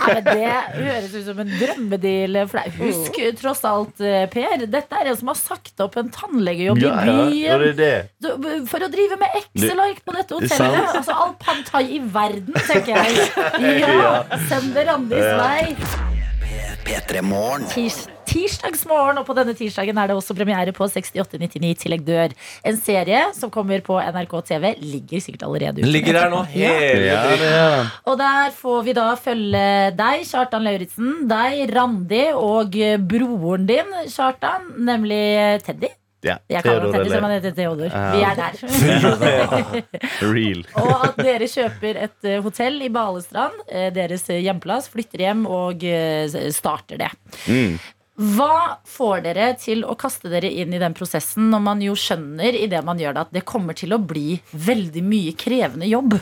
[0.00, 2.72] Nei, men det høres ut som en drømmedeal for.
[2.80, 6.88] Husk tross alt, eh, Per, dette er en som har sagt opp en tannlegejobb i
[6.88, 7.49] byen.
[7.54, 7.92] Er det.
[8.22, 8.68] det.
[8.70, 10.78] For å drive med Excel-ark på dette Det hotellet.
[10.80, 13.28] Det Altså all pantai i verden, tenker jeg.
[13.82, 15.36] Ja, Send det Randis Ja.
[15.40, 15.76] vei.
[16.84, 17.66] P3 Morgen.
[17.70, 22.34] Tirs tirsdagsmorgen, og på denne tirsdagen er det også premiere på 6899 Tillegg dør.
[22.66, 24.68] En serie som kommer på NRK TV.
[24.80, 25.90] Ligger sikkert allerede ute.
[25.90, 27.90] Ligger her nå hele Ja, er.
[28.06, 29.64] Og der får vi da følge
[29.98, 32.76] deg, Kjartan Lauritzen, deg, Randi, og
[33.10, 35.24] broren din, Kjartan, nemlig
[35.66, 35.90] Teddy.
[36.20, 37.94] Ja, Jeg kaller Theodor, som han heter Theodor.
[38.12, 39.84] Vi er der.
[40.34, 40.64] Real.
[40.82, 45.86] Og at dere kjøper et eh, hotell i Balestrand, eh, deres hjemplass, flytter hjem og
[45.88, 47.08] eh, starter det.
[47.48, 47.78] Mm.
[48.20, 52.58] Hva får dere til å kaste dere inn i den prosessen når man jo skjønner
[52.58, 56.18] i det man gjør det, at det kommer til å bli veldig mye krevende jobb?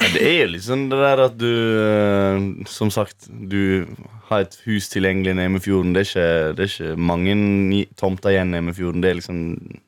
[0.00, 3.86] Ja, Det er jo liksom det der at du eh, Som sagt, du
[4.28, 5.94] har et hus tilgjengelig i Nemefjorden.
[5.94, 9.00] Det det er ikke mange tomter igjen i Nemefjorden.
[9.00, 9.40] Det er liksom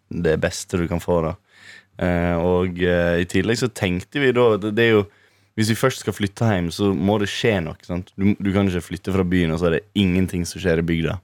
[0.09, 1.22] det beste du kan få.
[1.22, 1.34] da
[1.98, 5.06] Eh, Og eh, i tillegg så tenkte vi da det, er jo
[5.59, 7.74] Hvis vi først skal flytte hjem, så må det skje noe.
[7.82, 8.12] Sant?
[8.14, 10.86] Du, du kan ikke flytte fra byen, og så er det ingenting som skjer i
[10.86, 11.16] bygda.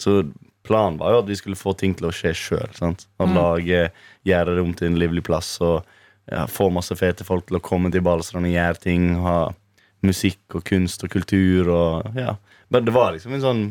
[0.00, 0.22] Så
[0.64, 2.70] planen var jo at vi skulle få ting til å skje sjøl.
[2.80, 3.34] Mm.
[3.36, 3.82] lage,
[4.24, 5.58] gjøre det om til en livlig plass.
[5.60, 5.84] Og
[6.30, 9.08] ja, få masse fete folk til å komme til Balestrand og gjøre ting.
[9.24, 9.38] Ha
[10.04, 12.36] musikk og kunst og kultur og ja.
[12.72, 13.64] Men det var liksom en sånn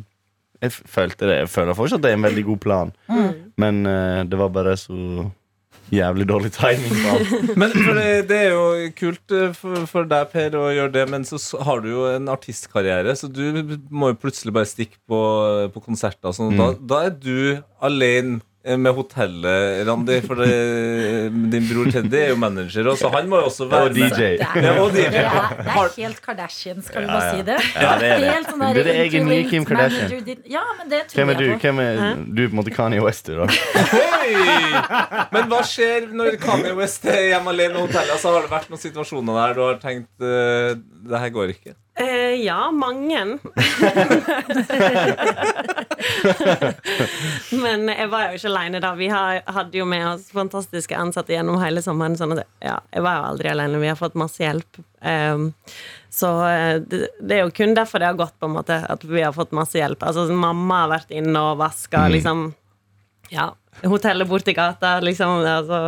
[0.63, 2.91] Jeg følte det Jeg føler fortsatt det er en veldig god plan.
[3.61, 5.29] Men uh, det var bare så
[5.93, 6.95] jævlig dårlig timing.
[7.59, 11.25] Men det, det er jo kult eh, for, for deg, Per, å gjøre det, men
[11.27, 11.37] så
[11.67, 15.19] har du jo en artistkarriere, så du må jo plutselig bare stikke på,
[15.75, 16.33] på konserter.
[16.33, 16.55] Sånn.
[16.57, 20.51] Da, da er du alene med hotellet, Randi, for det,
[21.51, 24.07] din bror Teddy er jo manager, og så han må jo også være Og DJ.
[24.13, 27.57] Det er, Ja, og det er, det er helt Kardashians, skal vi bare si det?
[27.75, 28.29] Ja, det er det.
[28.31, 30.31] Helt sånn Det er det egentlige Kim Kardashian.
[30.47, 31.45] Ja, men det tror Hvem er du?
[31.49, 31.67] jeg på.
[31.67, 33.49] Hvem er, du er på en måte Kanye West, du, da.
[33.91, 34.33] Hey!
[35.35, 38.15] Men hva skjer når Kanye West er hjemme alene på hotellet?
[38.23, 40.71] Så har det vært noen situasjoner der du har tenkt uh,
[41.11, 41.75] det her går ikke?
[41.95, 43.25] Eh, ja, mange.
[47.63, 48.95] Men jeg var jo ikke alene da.
[48.97, 52.17] Vi har, hadde jo med oss fantastiske ansatte gjennom hele sommeren.
[52.17, 53.81] Sånn at ja, jeg var jo aldri alene.
[53.83, 54.81] Vi har fått masse hjelp.
[55.05, 55.51] Um,
[56.09, 58.75] så eh, det, det er jo kun derfor det har gått, på en måte.
[58.89, 60.01] At vi har fått masse hjelp.
[60.01, 62.47] Altså, mamma har vært inne og vaska, liksom.
[63.33, 63.51] Ja.
[63.85, 65.45] Hotellet borti gata, liksom.
[65.45, 65.79] Altså,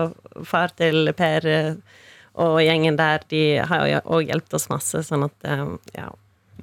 [0.45, 1.74] far til Per eh,
[2.36, 5.65] og gjengen der, de har jo òg hjulpet oss masse, sånn at eh,
[5.95, 6.11] ja.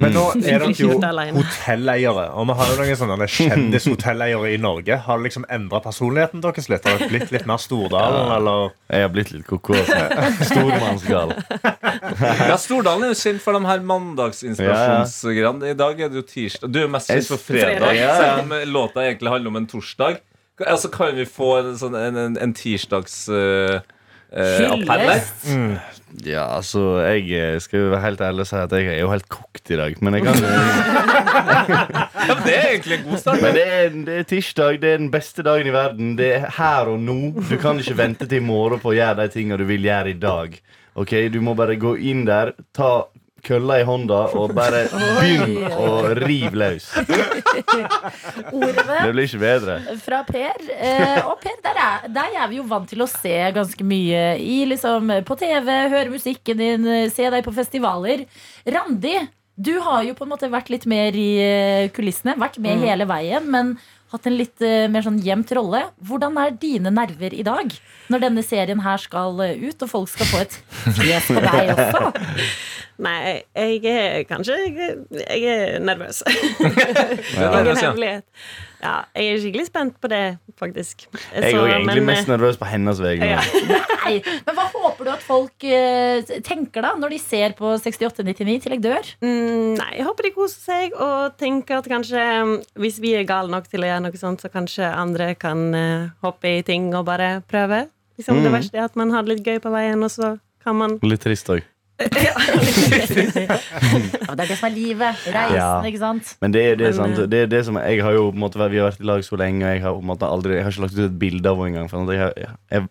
[0.00, 0.94] Men nå er dere jo
[1.36, 4.96] hotelleiere, og vi har jo noen sånne kjendishotelleiere i Norge.
[5.04, 6.88] Har det liksom endra personligheten deres litt?
[6.88, 8.72] Har dere blitt litt mer Stordalen, eller?
[8.88, 9.76] Jeg har blitt litt koko.
[10.50, 11.36] Stormannsgal.
[12.48, 15.74] Ja, Stordalen er jo kjent for de her mandagsinspirasjonsgreiene.
[15.74, 16.72] I dag er det jo tirsdag.
[16.72, 20.22] Du er mest kjent for fredag, selv om låta egentlig handler om en torsdag.
[20.62, 23.80] Altså, kan vi få en, sånn, en, en, en tirsdags uh,
[24.32, 25.74] appell Mm.
[26.26, 29.10] Ja, altså, jeg eh, skal jo være helt ærlig og si at jeg er jo
[29.10, 29.94] helt kokt i dag.
[30.04, 33.40] Men jeg kan Ja, men det er egentlig en god start.
[33.42, 36.12] Men det er, det er tirsdag, det er den beste dagen i verden.
[36.18, 37.18] Det er her og nå.
[37.48, 40.12] Du kan ikke vente til i morgen på å gjøre de tingene du vil gjøre
[40.12, 40.58] i dag.
[41.00, 43.06] Ok, Du må bare gå inn der, ta
[43.42, 44.84] kølla i hånda og bare
[45.20, 45.86] begynn å
[46.18, 46.86] rive løs.
[48.52, 49.76] Ordene Det blir ikke bedre.
[50.02, 50.64] fra Per.
[50.76, 54.24] Eh, og Per, der er, der er vi jo vant til å se ganske mye
[54.42, 58.24] i, liksom, på TV, høre musikken din, se deg på festivaler.
[58.66, 59.16] Randi,
[59.56, 62.86] du har jo på en måte vært litt mer i eh, kulissene, vært med Mm.
[62.88, 63.74] hele veien, men
[64.12, 65.82] hatt en litt eh, mer sånn gjemt rolle.
[66.04, 67.72] Hvordan er dine nerver i dag,
[68.12, 70.56] når denne serien her skal eh, ut, og folk skal få et
[70.96, 72.12] fjes på deg også?
[73.02, 76.22] Nei, jeg er kanskje Jeg, jeg er nervøs.
[77.32, 77.48] Ja.
[77.62, 78.24] Ingen hemmelighet.
[78.82, 80.20] Ja, jeg er skikkelig spent på det,
[80.58, 81.04] faktisk.
[81.12, 83.28] Jeg er Så, egentlig men, mest nervøs på hennes vegne.
[83.32, 83.40] Ja.
[84.04, 88.56] Nei, men hva håper du at folk uh, tenker da, når de ser på 6899
[88.64, 89.10] til jeg dør?
[89.22, 93.26] Mm, nei, jeg håper de koser seg og tenker at kanskje mm, hvis vi er
[93.28, 96.90] gale nok til å gjøre noe sånt, så kanskje andre kan uh, hoppe i ting
[96.98, 97.84] og bare prøve.
[98.18, 98.58] Liksom, Det Mm.
[98.58, 101.22] verste er at man har det litt gøy på veien, og så kan man Litt
[101.24, 101.62] trist òg.
[104.22, 105.20] Ja, det er det som er livet.
[105.28, 105.82] Reisen, Ja.
[105.86, 106.32] ikke sant?
[106.42, 107.18] Men det er det, sant?
[107.18, 109.06] eh, det, er det som Jeg har jo på en måte, Vi har vært i
[109.06, 111.04] lag så lenge, og jeg har, på en måte aldri, jeg har ikke lagt ut
[111.06, 112.08] et bilde av henne engang.
[112.12, 112.88] Jeg, jeg, jeg,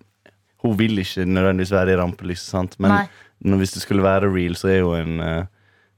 [0.63, 2.77] hun vil ikke nødvendigvis være i rampelyset, sant?
[2.79, 3.07] men
[3.41, 5.45] når, hvis det skulle være real, så er hun en eh,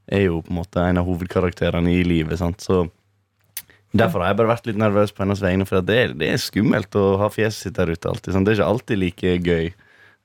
[0.07, 2.37] Er jo på en måte en av hovedkarakterene i livet.
[2.39, 2.59] Sant?
[2.61, 2.87] Så
[3.93, 6.37] Derfor har jeg bare vært litt nervøs på hennes vegne, for det, er, det er
[6.41, 8.09] skummelt å ha fjeset sitt der ute.
[8.09, 8.45] alltid sant?
[8.47, 9.69] Det er ikke alltid like gøy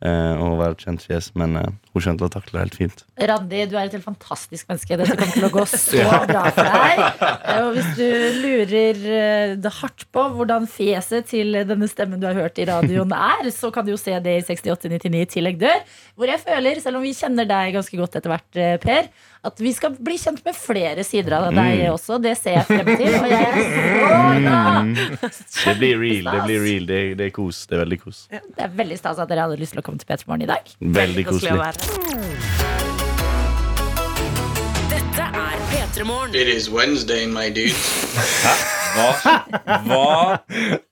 [0.07, 3.01] å være et kjent fjes, men eh, hun skjønte å takle det helt fint.
[3.19, 4.99] Randi, du er et helt fantastisk menneske.
[5.01, 7.01] Dette kommer til å gå så bra for deg.
[7.27, 8.05] Eh, Og hvis du
[8.45, 13.11] lurer eh, det hardt på hvordan fjeset til denne stemmen du har hørt i radioen
[13.17, 15.83] er, så kan du jo se det i 6899 Tillegg dør.
[16.15, 19.11] Hvor jeg føler, selv om vi kjenner deg ganske godt etter hvert, eh, Per,
[19.47, 22.19] at vi skal bli kjent med flere sider av deg også.
[22.23, 23.15] Det ser jeg frem til.
[23.21, 24.99] Og jeg er så glad.
[25.65, 26.31] Det blir real.
[26.35, 27.61] Det blir real Det, det er kos.
[27.71, 28.25] Det er veldig kos.
[28.33, 30.51] Det er veldig stas at dere hadde lyst til å komme til P3 Morgen i
[30.51, 30.73] dag.
[30.99, 31.79] Veldig Koselig å være.
[34.91, 36.35] Dette er P3 Morgen.
[36.35, 37.75] It is Wednesday, my dude.
[38.99, 39.11] Hva,
[39.87, 40.39] hva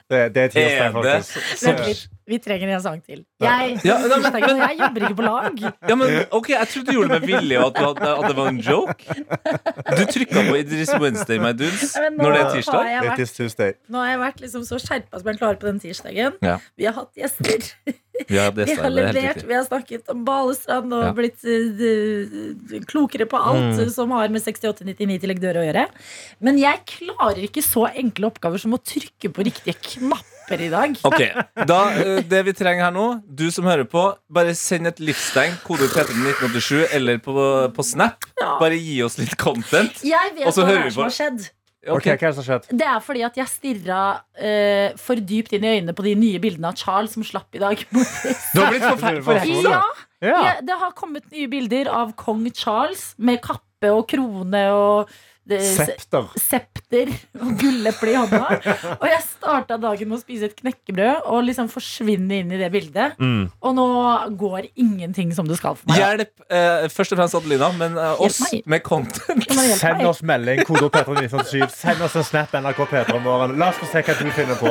[0.07, 1.40] Det, det er tirsdag, faktisk.
[1.66, 2.07] Vent litt.
[2.27, 3.20] Vi trenger en sang til.
[3.41, 5.61] Jeg, Ja, nei, men- men, jeg jobber ikke på lag.
[5.89, 8.49] Ja, men ok, Jeg trodde du gjorde det med vilje, og at, at det var
[8.51, 9.05] en joke.
[9.97, 12.91] Du trykka på Idris Wednesday, my dudes, ja, nå når det er har tirsdag.
[12.91, 13.72] jeg It is Tuesday.
[13.89, 16.37] nå har jeg vært liksom så skjerpa som jeg klarer på den tirsdagen.
[16.43, 16.59] Ja.
[16.77, 17.70] Vi har hatt gjester.
[18.27, 21.12] Vi har, det, Vi har er levert, vi har snakket om Balestrand og Ja.
[21.12, 23.91] blitt uh, klokere på alt mm.
[23.93, 25.85] som har med 6899 til Legdør å gjøre.
[26.41, 30.94] Men jeg klarer ikke så enkle oppgaver som å trykke på riktige knapper i dag.
[31.05, 31.20] Ok,
[31.66, 35.59] da, eh, Det vi trenger her nå, du som hører på, bare send et livstegn,
[35.66, 37.34] kode P3 1987, eller på,
[37.74, 38.24] på Snap.
[38.40, 38.57] Ja.
[38.61, 40.03] Bare gi oss litt content.
[40.07, 41.11] Jeg vet Og så hva hører det vi er som på.
[41.11, 41.51] har skjedd.
[41.86, 42.64] Er det som har skjedd?
[42.78, 46.40] Det er fordi at jeg stirra uh, for dypt inn i øynene på de nye
[46.42, 47.78] bildene av Charles som slapp i dag.
[48.55, 49.38] Du har blitt forferdelig for
[49.70, 49.82] ja,
[50.24, 50.40] Ja.
[50.49, 55.11] ja, det har kommet nye bilder av kong Charles med kappe og krone og
[55.47, 56.24] det, Septer.
[56.40, 58.40] septer og gulleple i hånda.
[59.01, 62.70] Og jeg starta dagen med å spise et knekkebrød og liksom forsvinne inn i det
[62.74, 63.14] bildet.
[63.22, 63.44] Mm.
[63.62, 63.86] Og nå
[64.40, 66.03] går ingenting som det skal for meg.
[66.03, 69.47] Hjelp eh, først og fremst Adelina, men eh, oss med content.
[69.78, 71.70] Send oss melding, kode P3 1987.
[71.76, 73.55] Send oss en snap NRK P3 Morgen.
[73.61, 74.70] La oss få se hva du finner på.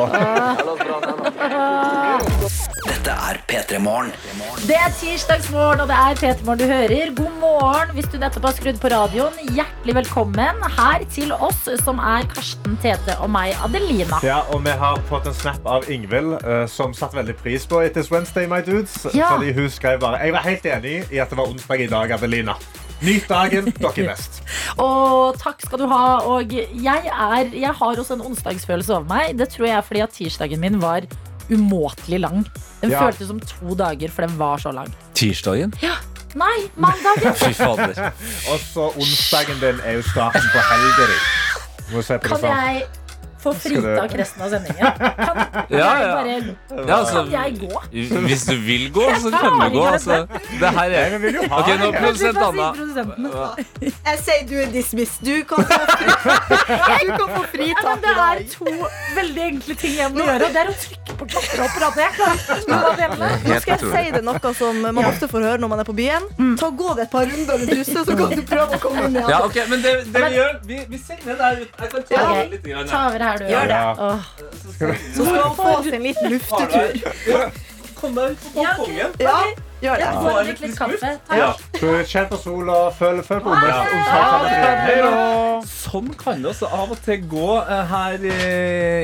[3.16, 4.11] Er P3 Morgen.
[4.68, 7.11] Det er tirsdagsmorgen, og det er P3 Morgen du hører.
[7.16, 9.38] God morgen hvis du nettopp har skrudd på radioen.
[9.55, 14.20] Hjertelig velkommen her til oss, som er Karsten, Tete og meg, Adelina.
[14.26, 17.86] Ja, og Vi har fått en snap av Ingvild, eh, som satte veldig pris på
[17.86, 19.05] It is Wednesday, my dudes.
[19.16, 19.32] Ja.
[19.32, 22.11] Fordi hun skrev bare Jeg var helt enig i at det var onsdag i dag,
[22.11, 22.57] Adelina.
[23.01, 23.72] Nyt dagen.
[23.80, 24.41] Dere er best.
[24.82, 26.03] Og takk skal du ha.
[26.28, 29.39] Og jeg, er, jeg har også en onsdagsfølelse over meg.
[29.39, 31.07] Det tror jeg er fordi at tirsdagen min var
[31.49, 32.45] umåtelig lang.
[32.81, 32.99] Den Ja.
[33.05, 34.93] føltes som to dager, for den var så lang.
[35.13, 35.73] Tirsdagen?
[36.35, 37.33] Nei, mandagen!
[37.33, 38.11] Fy fader.
[38.51, 41.19] Og så onsdagen din er jo starten på helga di.
[41.95, 42.57] Må se på det Kan sånn.
[42.65, 42.87] jeg
[43.45, 44.99] få fritak resten av sendingen?
[45.21, 47.81] Kan Ja, jeg bare Ja, altså, Kan jeg gå?
[48.25, 49.85] Hvis du vil gå, så kan du gå.
[49.85, 50.19] Altså,
[50.59, 51.17] det her er
[51.59, 52.67] Ok, nå produsent Anna.
[53.85, 55.23] Jeg sier du er dismissed.
[55.25, 56.05] Du kan få, du
[56.75, 58.65] Ja, fritak men det er to
[59.15, 60.47] veldig enkle ting jeg må gjøre.
[60.47, 62.01] og Det er å trykke på knapper og prate.
[62.01, 62.55] Jeg klarer ikke.
[63.45, 65.95] Nå skal jeg si det noe som man ofte får høre når man er på
[65.97, 66.29] byen.
[66.59, 69.15] Ta Gå det et par runder rundt huset, så kan du prøve å komme inn
[69.15, 69.29] igjen.
[69.31, 71.77] Ja, okay, men det, det vi gjør Vi, vi sender deg ut.
[71.79, 72.49] Jeg kan ta okay.
[72.51, 72.65] litt.
[72.65, 72.89] Grann,
[73.36, 73.45] her.
[73.45, 73.51] du.
[73.51, 73.79] Gjør det.
[73.99, 74.19] Åh.
[75.15, 76.89] Så skal man få seg en liten luftetur.
[77.95, 79.13] Kom deg ut på balkongen.
[79.19, 79.36] Ja,
[79.81, 80.07] gjør det.
[80.36, 81.11] Jeg litt, litt kaffe.
[81.31, 81.51] Ja.
[81.53, 81.79] Takk.
[81.79, 83.55] Så Kjenn på sola, føl, føl på.
[83.55, 84.97] Hei.
[85.69, 88.33] Sånn kan det også av og til gå eh, her i,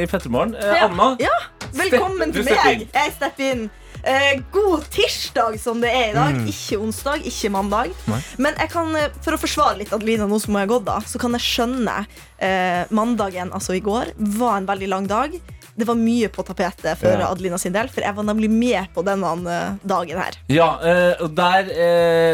[0.03, 0.55] i Pettermorgen.
[0.59, 0.88] Eh, Ja.
[0.89, 1.38] Anna, Ja,
[1.77, 2.88] velkommen til meg.
[2.93, 3.69] Jeg stepper inn.
[4.04, 6.41] Eh, god tirsdag som det er i dag.
[6.49, 7.93] Ikke onsdag, ikke mandag.
[8.10, 8.20] Nei.
[8.41, 11.20] Men kan, eh, for å forsvare litt Adelina, nå som hun har gått da, så
[11.22, 12.06] kan jeg skjønne
[12.41, 15.36] eh, mandagen, altså i går, var en veldig lang dag.
[15.78, 17.30] Det var mye på tapetet for Ja.
[17.32, 20.36] Adelina sin del, for jeg var nemlig med på denne eh, dagen her.
[20.52, 21.70] Ja, eh, og der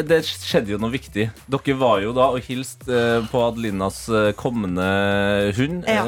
[0.07, 1.29] Det skjedde jo noe viktig.
[1.47, 4.05] Dere var jo da og hilste på Adelinas
[4.39, 6.03] kommende hund, Ja.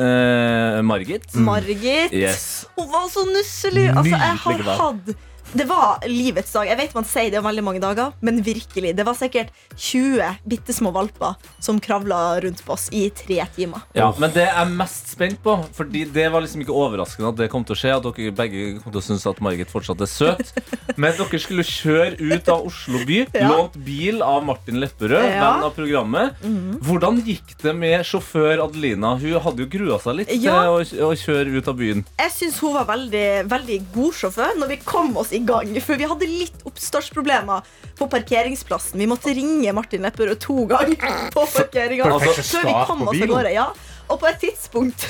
[0.81, 1.27] Margit.
[1.35, 1.35] Margit.
[1.35, 2.13] Margit.
[2.13, 2.65] Yes.
[2.77, 3.89] Hun var så nusselig.
[3.89, 5.15] Altså, jeg har hatt
[5.53, 6.67] det var livets dag.
[6.69, 8.93] Jeg vet man sier det om veldig mange dager, men virkelig.
[8.97, 13.81] Det var sikkert 20 bitte små valper som kravla rundt på oss i tre timer.
[13.97, 17.37] Ja, men det jeg er mest spent på, Fordi det var liksom ikke overraskende at
[17.39, 17.95] det kom til å skje.
[17.97, 20.53] At dere begge kom til å synes at Margit fortsatt er søt.
[20.97, 23.19] Men dere skulle kjøre ut av Oslo by.
[23.39, 23.47] Ja.
[23.53, 25.39] Lånt bil av Martin Lepperød, Ja.
[25.39, 26.35] venn av programmet.
[26.83, 29.13] Hvordan gikk det med sjåfør Adelina?
[29.21, 30.57] Hun hadde jo grua seg litt Ja.
[30.83, 32.03] til å, å kjøre ut av byen.
[32.19, 35.73] Jeg syns hun var veldig, veldig god sjåfør når vi kom oss i gang.
[35.81, 37.65] For vi hadde litt oppstartsproblemer
[37.99, 38.99] på parkeringsplassen.
[39.01, 40.95] Vi måtte ringe Martin Lepperød to ganger
[41.33, 43.53] på parkeringa for- før vi kom oss av gårde.
[43.55, 43.69] Ja.
[44.09, 45.03] Og på et tidspunkt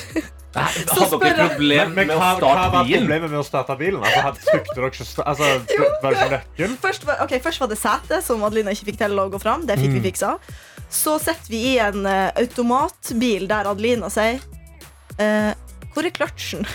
[0.50, 3.04] Hadde spør dere jeg- problem Men med å hva, hva starte var bilen?
[3.06, 4.00] problemet med å starte bilen?
[4.02, 5.50] Altså, hadde- trykte dere ikke altså,
[6.02, 6.16] Var
[6.58, 9.38] det først var, ok, først var det setet, som Adelina ikke fikk til å gå
[9.40, 9.62] fram.
[9.68, 10.32] Det fikk vi fiksa.
[10.90, 14.40] Så setter vi i en uh, automatbil der Adelina sier
[15.22, 15.52] uh,
[15.94, 16.66] Hvor er kløtsjen?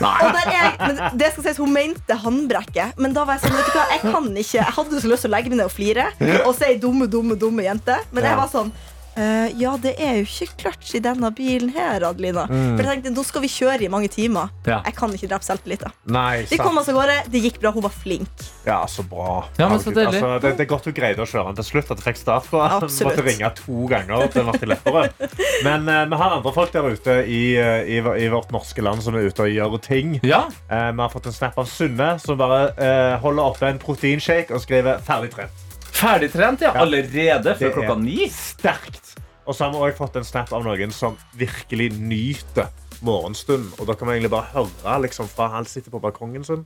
[0.00, 3.84] Men det skal sies, Hun mente håndbrekket, men da var jeg sånn vet du hva,
[3.92, 6.08] Jeg kan ikke Jeg hadde så lyst til å legge meg ned og flire
[6.44, 8.72] og si dumme, dumme, dumme jente, men jeg var sånn
[9.16, 12.46] Eh, ja, det er jo ikke clutch i denne bilen her, Adelina.
[12.50, 12.74] Mm.
[12.76, 14.50] For jeg tenkte, Nå skal vi kjøre i mange timer.
[14.66, 14.80] Ja.
[14.86, 15.94] Jeg kan ikke drepe selvtilliten.
[16.10, 17.16] Nei, Vi kom oss av gårde.
[17.30, 17.74] Det gikk bra.
[17.74, 18.46] Hun var flink.
[18.66, 19.44] Ja, så bra.
[19.58, 21.92] Ja, men så altså, det, det er godt hun greide å kjøre den til slutt.
[21.94, 22.90] At du fikk start på den.
[23.08, 25.26] Måtte ringe to ganger til Martin Lepperød.
[25.66, 29.02] Men uh, vi har andre folk der ute i, eh, i, i vårt norske land
[29.04, 30.18] som er ute og gjør ting.
[30.26, 30.44] Ja.
[30.70, 34.54] Uh, vi har fått en snap av Sunne som bare eh, holder oppe en proteinshake
[34.54, 35.63] og skriver 'ferdig trent'.
[36.04, 36.74] Ferdigtrent, ja.
[36.76, 38.26] Allerede før klokka ni.
[38.28, 39.14] Sterkt.
[39.44, 42.68] Og så har vi også fått en snap av noen som virkelig nyter
[43.04, 43.72] morgenstunden.
[43.78, 46.64] Og da kan vi egentlig bare høre liksom, fra han sitter på balkongen sin.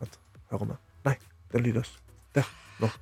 [0.00, 0.20] Vent,
[0.52, 0.78] hører vi?
[1.08, 1.16] Nei,
[1.48, 1.90] det er lydløs.
[2.36, 2.48] Der.
[2.82, 2.92] Nå.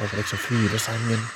[0.00, 1.26] Hører liksom fuglesangen.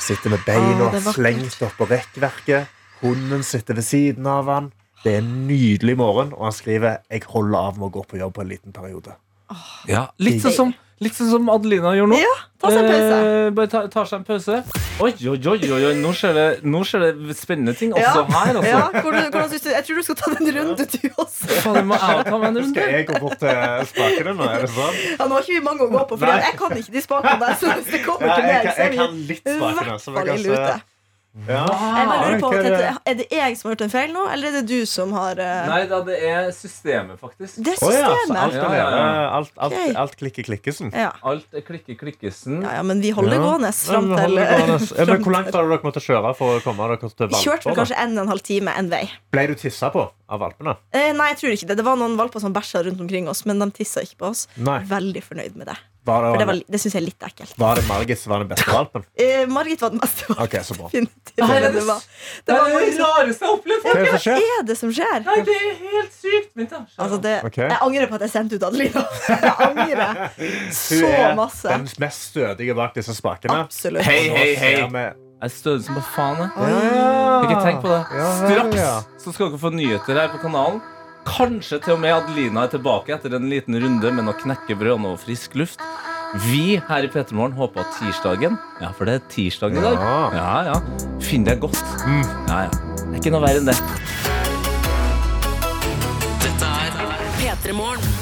[0.00, 1.14] Sitter med beina vakkert.
[1.16, 2.76] slengt oppå rekkverket.
[3.00, 4.72] Hunden sitter ved siden av han.
[5.04, 8.18] Det er en nydelig morgen, og han skriver jeg holder av med å gå på
[8.20, 9.16] jobb på en liten periode.
[9.88, 12.18] Ja, litt sånn som, litt sånn som Adelina gjør nå.
[12.20, 13.16] Ja, ta seg en pause.
[13.30, 14.58] Eh, bare ta, tar seg en pause.
[15.00, 15.94] Oi, oi, oi, oi, oi.
[15.98, 18.52] Nå, skjer det, nå skjer det spennende ting også her.
[18.60, 18.68] Altså.
[18.68, 21.48] Ja, hvordan, hvordan synes du, jeg tror du skal ta den runde, du også.
[21.64, 22.68] Faen, må jeg ta meg en runde?
[22.76, 24.50] Skal jeg gå bort til spakene nå?
[24.52, 25.00] Er det sånn?
[25.16, 27.40] Ja, nå har ikke vi mange å gå på, for jeg kan ikke de spakene
[27.46, 27.58] der.
[27.64, 30.34] Så hvis det kommer Ja, til jeg meg, kan- så er vi i hvert fall
[30.36, 30.80] ille ute.
[31.46, 31.62] Ja.
[31.62, 32.70] Jeg bare lurer på, er det?
[32.74, 35.12] Tete, Er det jeg som har gjort en feil nå, eller er det du som
[35.14, 37.60] har eh, Nei da, det er systemet, faktisk.
[37.62, 38.40] Det er Å ja, så systemet.
[38.40, 39.28] alt, er- Ja, ja, ja.
[39.38, 39.94] alt, alt, Ok.
[40.02, 40.90] alt klikker klikkesen.
[40.92, 41.12] Ja.
[41.22, 42.62] Alt er klikke klikkesen.
[42.66, 43.44] Ja, ja, men vi holder Ja.
[43.46, 44.98] gående fram Ja, til men gående.
[44.98, 47.46] ja, men Hvor langt har dere måttet kjøre for å komme dere til Vi kjørte
[47.46, 47.74] vel valper?
[47.74, 47.78] da?
[47.84, 49.10] kanskje en og en halv time en vei.
[49.30, 50.76] Ble du tissa på av valpene?
[50.92, 51.76] Eh, nei, jeg tror ikke det.
[51.76, 54.48] Det var noen valper som bæsja rundt omkring oss, men de tissa ikke på oss.
[54.56, 54.80] Nei.
[54.82, 55.76] Veldig fornøyd med det.
[56.04, 57.50] Var For det, det, var, det syns jeg er litt ekkelt.
[57.60, 59.02] var det Margit som var den beste valpen?
[59.20, 60.24] Eh, Margit var den beste.
[60.28, 60.44] valpen.
[60.46, 60.88] Okay, så bra.
[60.88, 61.42] Definitivt.
[61.44, 63.84] Nei, det Det var, Det det var det mange rareste jeg har opplevd.
[63.84, 64.44] Hva er det som skjer?
[64.56, 65.24] Er det som skjer?
[65.26, 66.76] Nei, det er helt sykt.
[66.96, 67.66] Altså, det, okay.
[67.68, 69.02] Jeg angrer på at jeg sendte ut Adelina.
[69.30, 70.14] Jeg angrer
[70.72, 73.58] så Hun så er den mest stødige bak disse spakene.
[73.66, 74.04] Absolutt.
[74.08, 74.72] Hei, hei, hei.
[75.40, 76.40] Jeg stødig som bare faen.
[76.40, 76.72] jeg.
[76.96, 77.10] Ja.
[77.44, 78.00] Ikke tenk på det.
[78.40, 80.80] Straks så skal dere få nyheter her på kanalen.
[81.28, 85.00] Kanskje til og med Adelina er tilbake etter en liten runde med noe knekkebrød og
[85.04, 85.80] noe frisk luft.
[86.38, 89.96] Vi her i Petermorgen håper at tirsdagen Ja, for det er tirsdag i dag.
[89.98, 90.18] Ja.
[90.36, 90.76] Ja, ja.
[91.26, 91.80] Finn deg godt.
[92.06, 92.70] Ja, ja.
[92.70, 93.78] Det er ikke noe verre enn det.
[96.44, 98.12] Dette er P3 Morgen.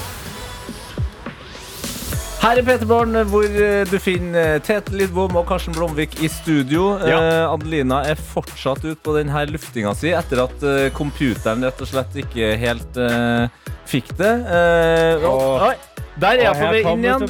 [2.39, 6.93] Her i Peterborn, hvor eh, du finner eh, Tete Lidbom og Karsten Blomvik i studio.
[7.03, 7.17] Ja.
[7.19, 11.91] Eh, Adelina er fortsatt ute på denne luftinga si etter at eh, computeren rett og
[11.91, 13.51] slett ikke helt eh,
[13.91, 14.31] fikk det.
[14.55, 15.67] Eh, Åh.
[15.67, 15.75] oi,
[16.19, 17.23] der er vei inn igjen.
[17.23, 17.29] Eh,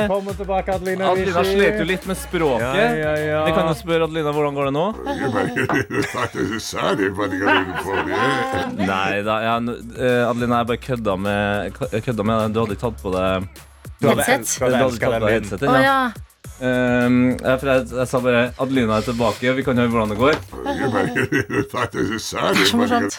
[0.00, 1.04] Velkommen tilbake, Adelina.
[1.12, 2.76] Adelina slet jo litt med språket.
[2.76, 3.40] Ja, ja, ja.
[3.46, 4.86] Vi kan jo spørre Adelina hvordan går det nå.
[8.80, 9.34] Nei da,
[9.70, 12.36] eh, Adelina, jeg bare kødda med, kø- kødda med.
[12.54, 13.08] Du hadde ikke tatt på
[14.08, 14.58] hadde Headset?
[14.58, 15.34] Du hadde hadde tatt på lyden.
[15.36, 16.00] headsetet, ja.
[16.60, 17.06] Ja.
[17.06, 20.18] Um, jeg, jeg, jeg sa bare Adelina er tilbake, og vi kan høre hvordan det
[20.20, 20.34] går.
[21.90, 23.16] Det er så morsomt.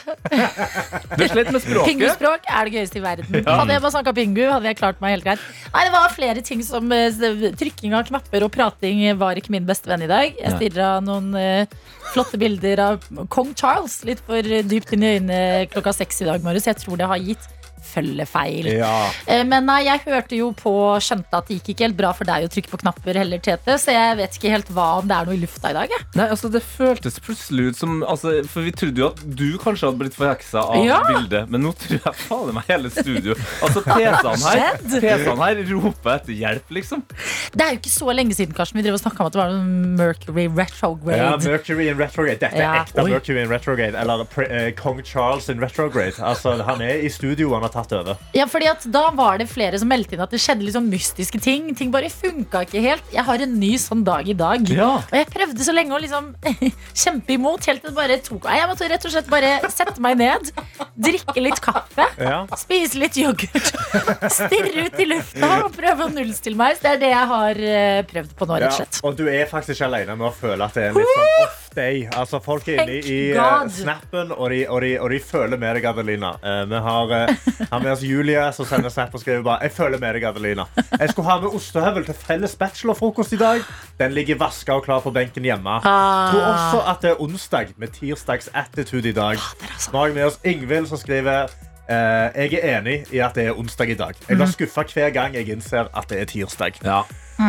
[1.17, 1.87] Du slet med språket.
[1.87, 3.39] Pinguspråk er det gøyeste i verden.
[3.47, 5.47] Hadde jeg bare snakka pingu, hadde jeg klart meg helt greit.
[5.73, 9.65] Nei, Det var flere ting som eh, Trykking av knapper og prating var ikke min
[9.67, 10.37] beste venn i dag.
[10.37, 11.65] Jeg stirra noen uh,
[12.11, 16.45] flotte bilder av kong Charles litt for dypt inn i øynene klokka seks i dag
[16.45, 16.69] morges.
[16.69, 17.49] Jeg tror det har gitt
[17.81, 18.67] følgefeil.
[18.77, 19.09] Ja.
[19.27, 22.25] Eh, Men nei, jeg hørte jo på skjønte at det gikk ikke helt bra for
[22.29, 25.17] deg å trykke på knapper heller, Tete, så jeg vet ikke helt hva om det
[25.17, 25.89] er noe i lufta i dag.
[25.91, 26.05] Jeg.
[26.15, 29.87] Nei, altså Det føltes plutselig ut som altså, For vi trodde jo at du kanskje
[29.89, 31.01] hadde blitt forheksa av Ja.
[31.07, 34.77] bildet, men nå tror jeg faen meg hele studio Altså PC-ene her.
[34.85, 37.03] PC-ene her roper etter hjelp, liksom.
[37.53, 39.41] Det er jo ikke så lenge siden Karsten, vi drev og snakka om at det
[39.41, 41.17] var noe Mercury retrograde.
[41.17, 42.39] Ja, Mercury in retrograde.
[42.41, 42.83] Dette er Ja.
[42.83, 43.09] ekte Oi.
[43.11, 43.95] Mercury in retrograde.
[43.95, 46.19] Eller eh, kong Charles in retrograde.
[46.19, 48.19] Altså, han er i studio, han har tatt over.
[48.35, 51.39] Ja, fordi at Da var det flere som meldte inn at det skjedde sånn mystiske
[51.41, 51.69] ting.
[51.77, 53.03] Ting bare funka ikke helt.
[53.13, 54.67] Jeg har en ny sånn dag i dag.
[54.69, 54.89] Ja.
[55.01, 56.31] Og jeg prøvde så lenge å liksom
[57.03, 60.01] kjempe imot, helt til det bare tok Nei, Jeg måtte rett og slett bare sette
[60.03, 60.51] meg ned,
[60.97, 62.43] drikke litt kaffe, Ja.
[62.59, 63.71] spise litt yoghurt,
[64.37, 66.77] stirre ut i lufta og prøve å nullstille meg.
[66.77, 69.01] Så det er det jeg har eh, prøvd på nå, rett og slett.
[69.07, 71.57] og du er faktisk ikke alene med å føle at det er litt sånn off
[71.75, 72.03] day.
[72.17, 75.77] Altså, folk er inne i uh, snappen, og de, og, de, og de føler med
[75.77, 76.33] deg, Adelina.
[76.43, 79.75] Uh, vi har, uh, har med oss Julie, som sender snap og skriver bare Jeg
[79.77, 80.67] føler med deg, Adelina.
[80.99, 83.65] Jeg skulle ha med ostehøvel til felles bachelorfrokost i dag.
[83.99, 85.79] Den ligger vaska og klar på benken hjemme.
[85.85, 86.31] Ah.
[86.31, 89.41] Tror også at det er onsdag med tirsdags attitude i dag.
[89.91, 91.51] Nå har jeg med oss Ingvild, som skriver
[91.91, 94.15] eh, jeg er enig i at det er onsdag i dag.
[94.27, 96.81] Jeg blir skuffa hver gang jeg innser at det er tirsdag.
[96.85, 97.03] Ja.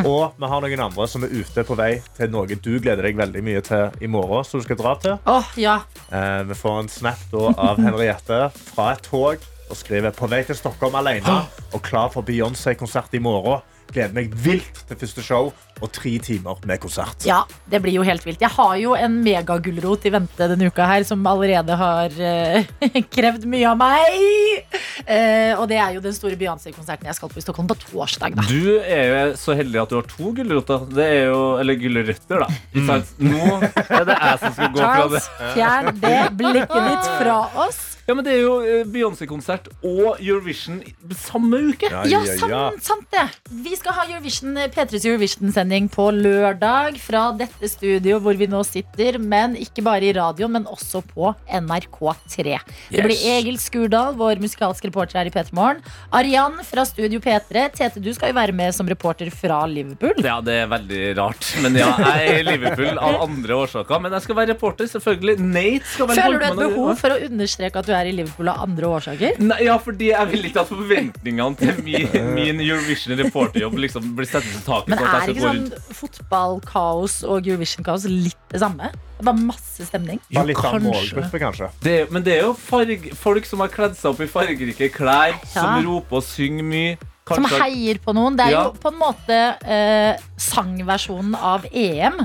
[0.06, 3.18] Og vi har noen andre som er ute på vei til noe du gleder deg
[3.18, 4.44] veldig mye til i morgen.
[4.44, 5.18] som du skal dra til.
[5.26, 5.80] Oh, ja.
[6.10, 8.38] Eh, vi får en snap da, av Henriette
[8.72, 13.22] fra et tog og skriver på vei til Stockholm alene og klar for Beyoncé-konsert i
[13.22, 13.60] morgen.
[13.92, 17.24] Gleder meg vilt til første show og tre timer med konsert.
[17.26, 17.40] Ja,
[17.70, 18.42] det blir jo helt vilt.
[18.42, 22.70] Jeg har jo en megagulrot i vente denne uka her, som allerede har uh,
[23.14, 24.68] krevd mye av meg.
[25.02, 28.38] Uh, og det er jo den store Beyoncé-konserten jeg skal på i Stockholm på torsdag.
[28.38, 28.46] Da.
[28.46, 30.86] Du er jo så heldig at du har to gulroter.
[30.92, 32.50] Det er jo, eller gulrøtter, da.
[32.76, 32.92] Mm.
[33.32, 33.46] Nå
[33.82, 35.24] er det jeg som skal gå fra det.
[35.24, 37.91] Charles, fjern det blikket ditt fra oss.
[38.08, 40.80] Ja, men Det er jo eh, Beyoncé-konsert og Eurovision
[41.18, 41.88] samme uke.
[42.10, 43.24] Ja, sant, sant det.
[43.64, 49.18] Vi skal ha Eurovision, P3s Eurovision-sending på lørdag fra dette studio hvor vi nå sitter,
[49.22, 52.58] men ikke bare i radioen, men også på NRK3.
[52.92, 55.82] Det blir Egil Skurdal, vår musikalske reporter her i P3 Morgen.
[56.14, 57.68] Arian fra Studio P3.
[57.76, 60.22] Tete, du skal jo være med som reporter fra Liverpool.
[60.24, 61.46] Ja, det er veldig rart.
[61.62, 64.02] Men ja, jeg er i Liverpool av andre årsaker.
[64.02, 65.38] Men jeg skal være reporter, selvfølgelig.
[65.42, 68.50] Nate skal være Føler du et behov for å understreke at du er i Liverpool
[68.52, 69.38] av andre årsaker?
[69.42, 74.28] Nei, ja, fordi jeg vil ikke at forventningene til min, min Eurovision reporterjobb liksom blir
[74.30, 74.92] satt til taket.
[74.92, 75.94] Men er ikke sånn rundt.
[76.00, 78.90] fotballkaos og Eurovision-kaos litt det samme?
[79.18, 80.18] Det var masse stemning.
[80.34, 81.38] Jo, litt annen kanskje.
[81.38, 81.70] kanskje.
[81.84, 85.38] Det, men det er jo farg, folk som har kledd seg opp i fargerike klær,
[85.52, 86.98] som roper og synger mye.
[87.30, 88.34] Som heier på noen.
[88.36, 88.62] Det er Ja.
[88.66, 92.16] jo på en måte eh, sangversjonen av EM.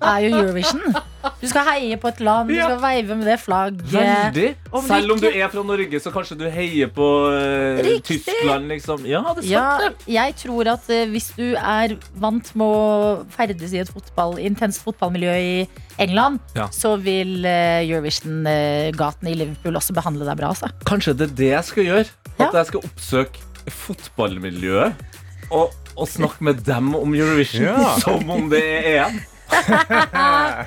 [0.00, 0.94] Er jo Eurovision.
[1.42, 4.56] Du skal heie på et land, du skal veive med det flagget.
[4.72, 8.68] Om du Selv om du er fra Norge, så kanskje du heier på eh, Tyskland,
[8.72, 9.04] liksom.
[9.06, 13.26] Ja, det er sant, Ja, jeg tror at eh, hvis du er vant med å
[13.34, 15.68] ferdes i et fotball, intenst fotballmiljø i
[15.98, 16.68] England, Ja.
[16.72, 20.54] så vil eh, Eurovision-gatene i Liverpool også behandle deg bra.
[20.56, 20.70] Så.
[20.88, 22.08] Kanskje det er det jeg skal gjøre?
[22.38, 23.44] At jeg skal oppsøke
[23.74, 24.94] fotballmiljøet
[25.50, 27.94] og, og snakke med dem om Eurovision Ja.
[28.04, 29.20] som om det er EM.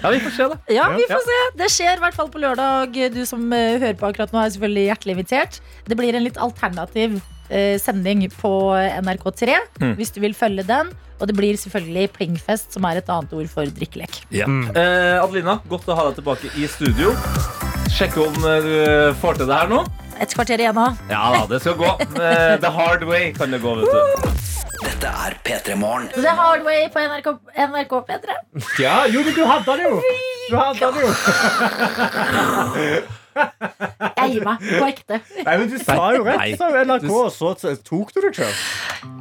[0.02, 0.56] Ja, vi får se, da.
[0.74, 1.36] Ja, vi får se.
[1.60, 2.96] Det skjer i hvert fall på lørdag.
[3.14, 5.60] Du som eh, hører på akkurat nå, er selvfølgelig hjertelig invitert.
[5.86, 7.20] Det blir en litt alternativ
[7.54, 8.52] eh, sending på
[9.06, 9.94] NRK3 Mm.
[10.00, 10.90] hvis du vil følge den.
[11.22, 14.24] Og det blir selvfølgelig plingfest, som er et annet ord for drikkelek.
[14.34, 17.14] Eh, Adelina, godt å ha deg tilbake i studio.
[17.94, 19.84] Sjekke om eh, du får til det her nå.
[20.22, 20.88] Et kvarter igjen nå.
[21.10, 21.92] Ja da, det skal gå.
[22.22, 24.30] Eh, the hard way kan det gå, vet du.
[24.82, 26.08] Dette er P3 Morgen.
[26.16, 27.28] The Hard Way på NRK,
[27.70, 28.38] NRK P3.
[28.82, 30.00] Ja, jo, men du hadde det jo!
[30.50, 31.10] Du hadde det jo.
[34.18, 35.20] Jeg gir meg på ekte.
[35.46, 37.54] Nei, men Du sa jo rett, sa jo NRK, og så
[37.86, 38.58] tok du det sjøl.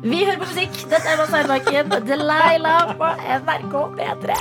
[0.02, 0.80] Vi hører på musikk.
[0.90, 3.12] Dette er Mads Herbakken, Delilah på
[3.44, 4.40] NRK P3.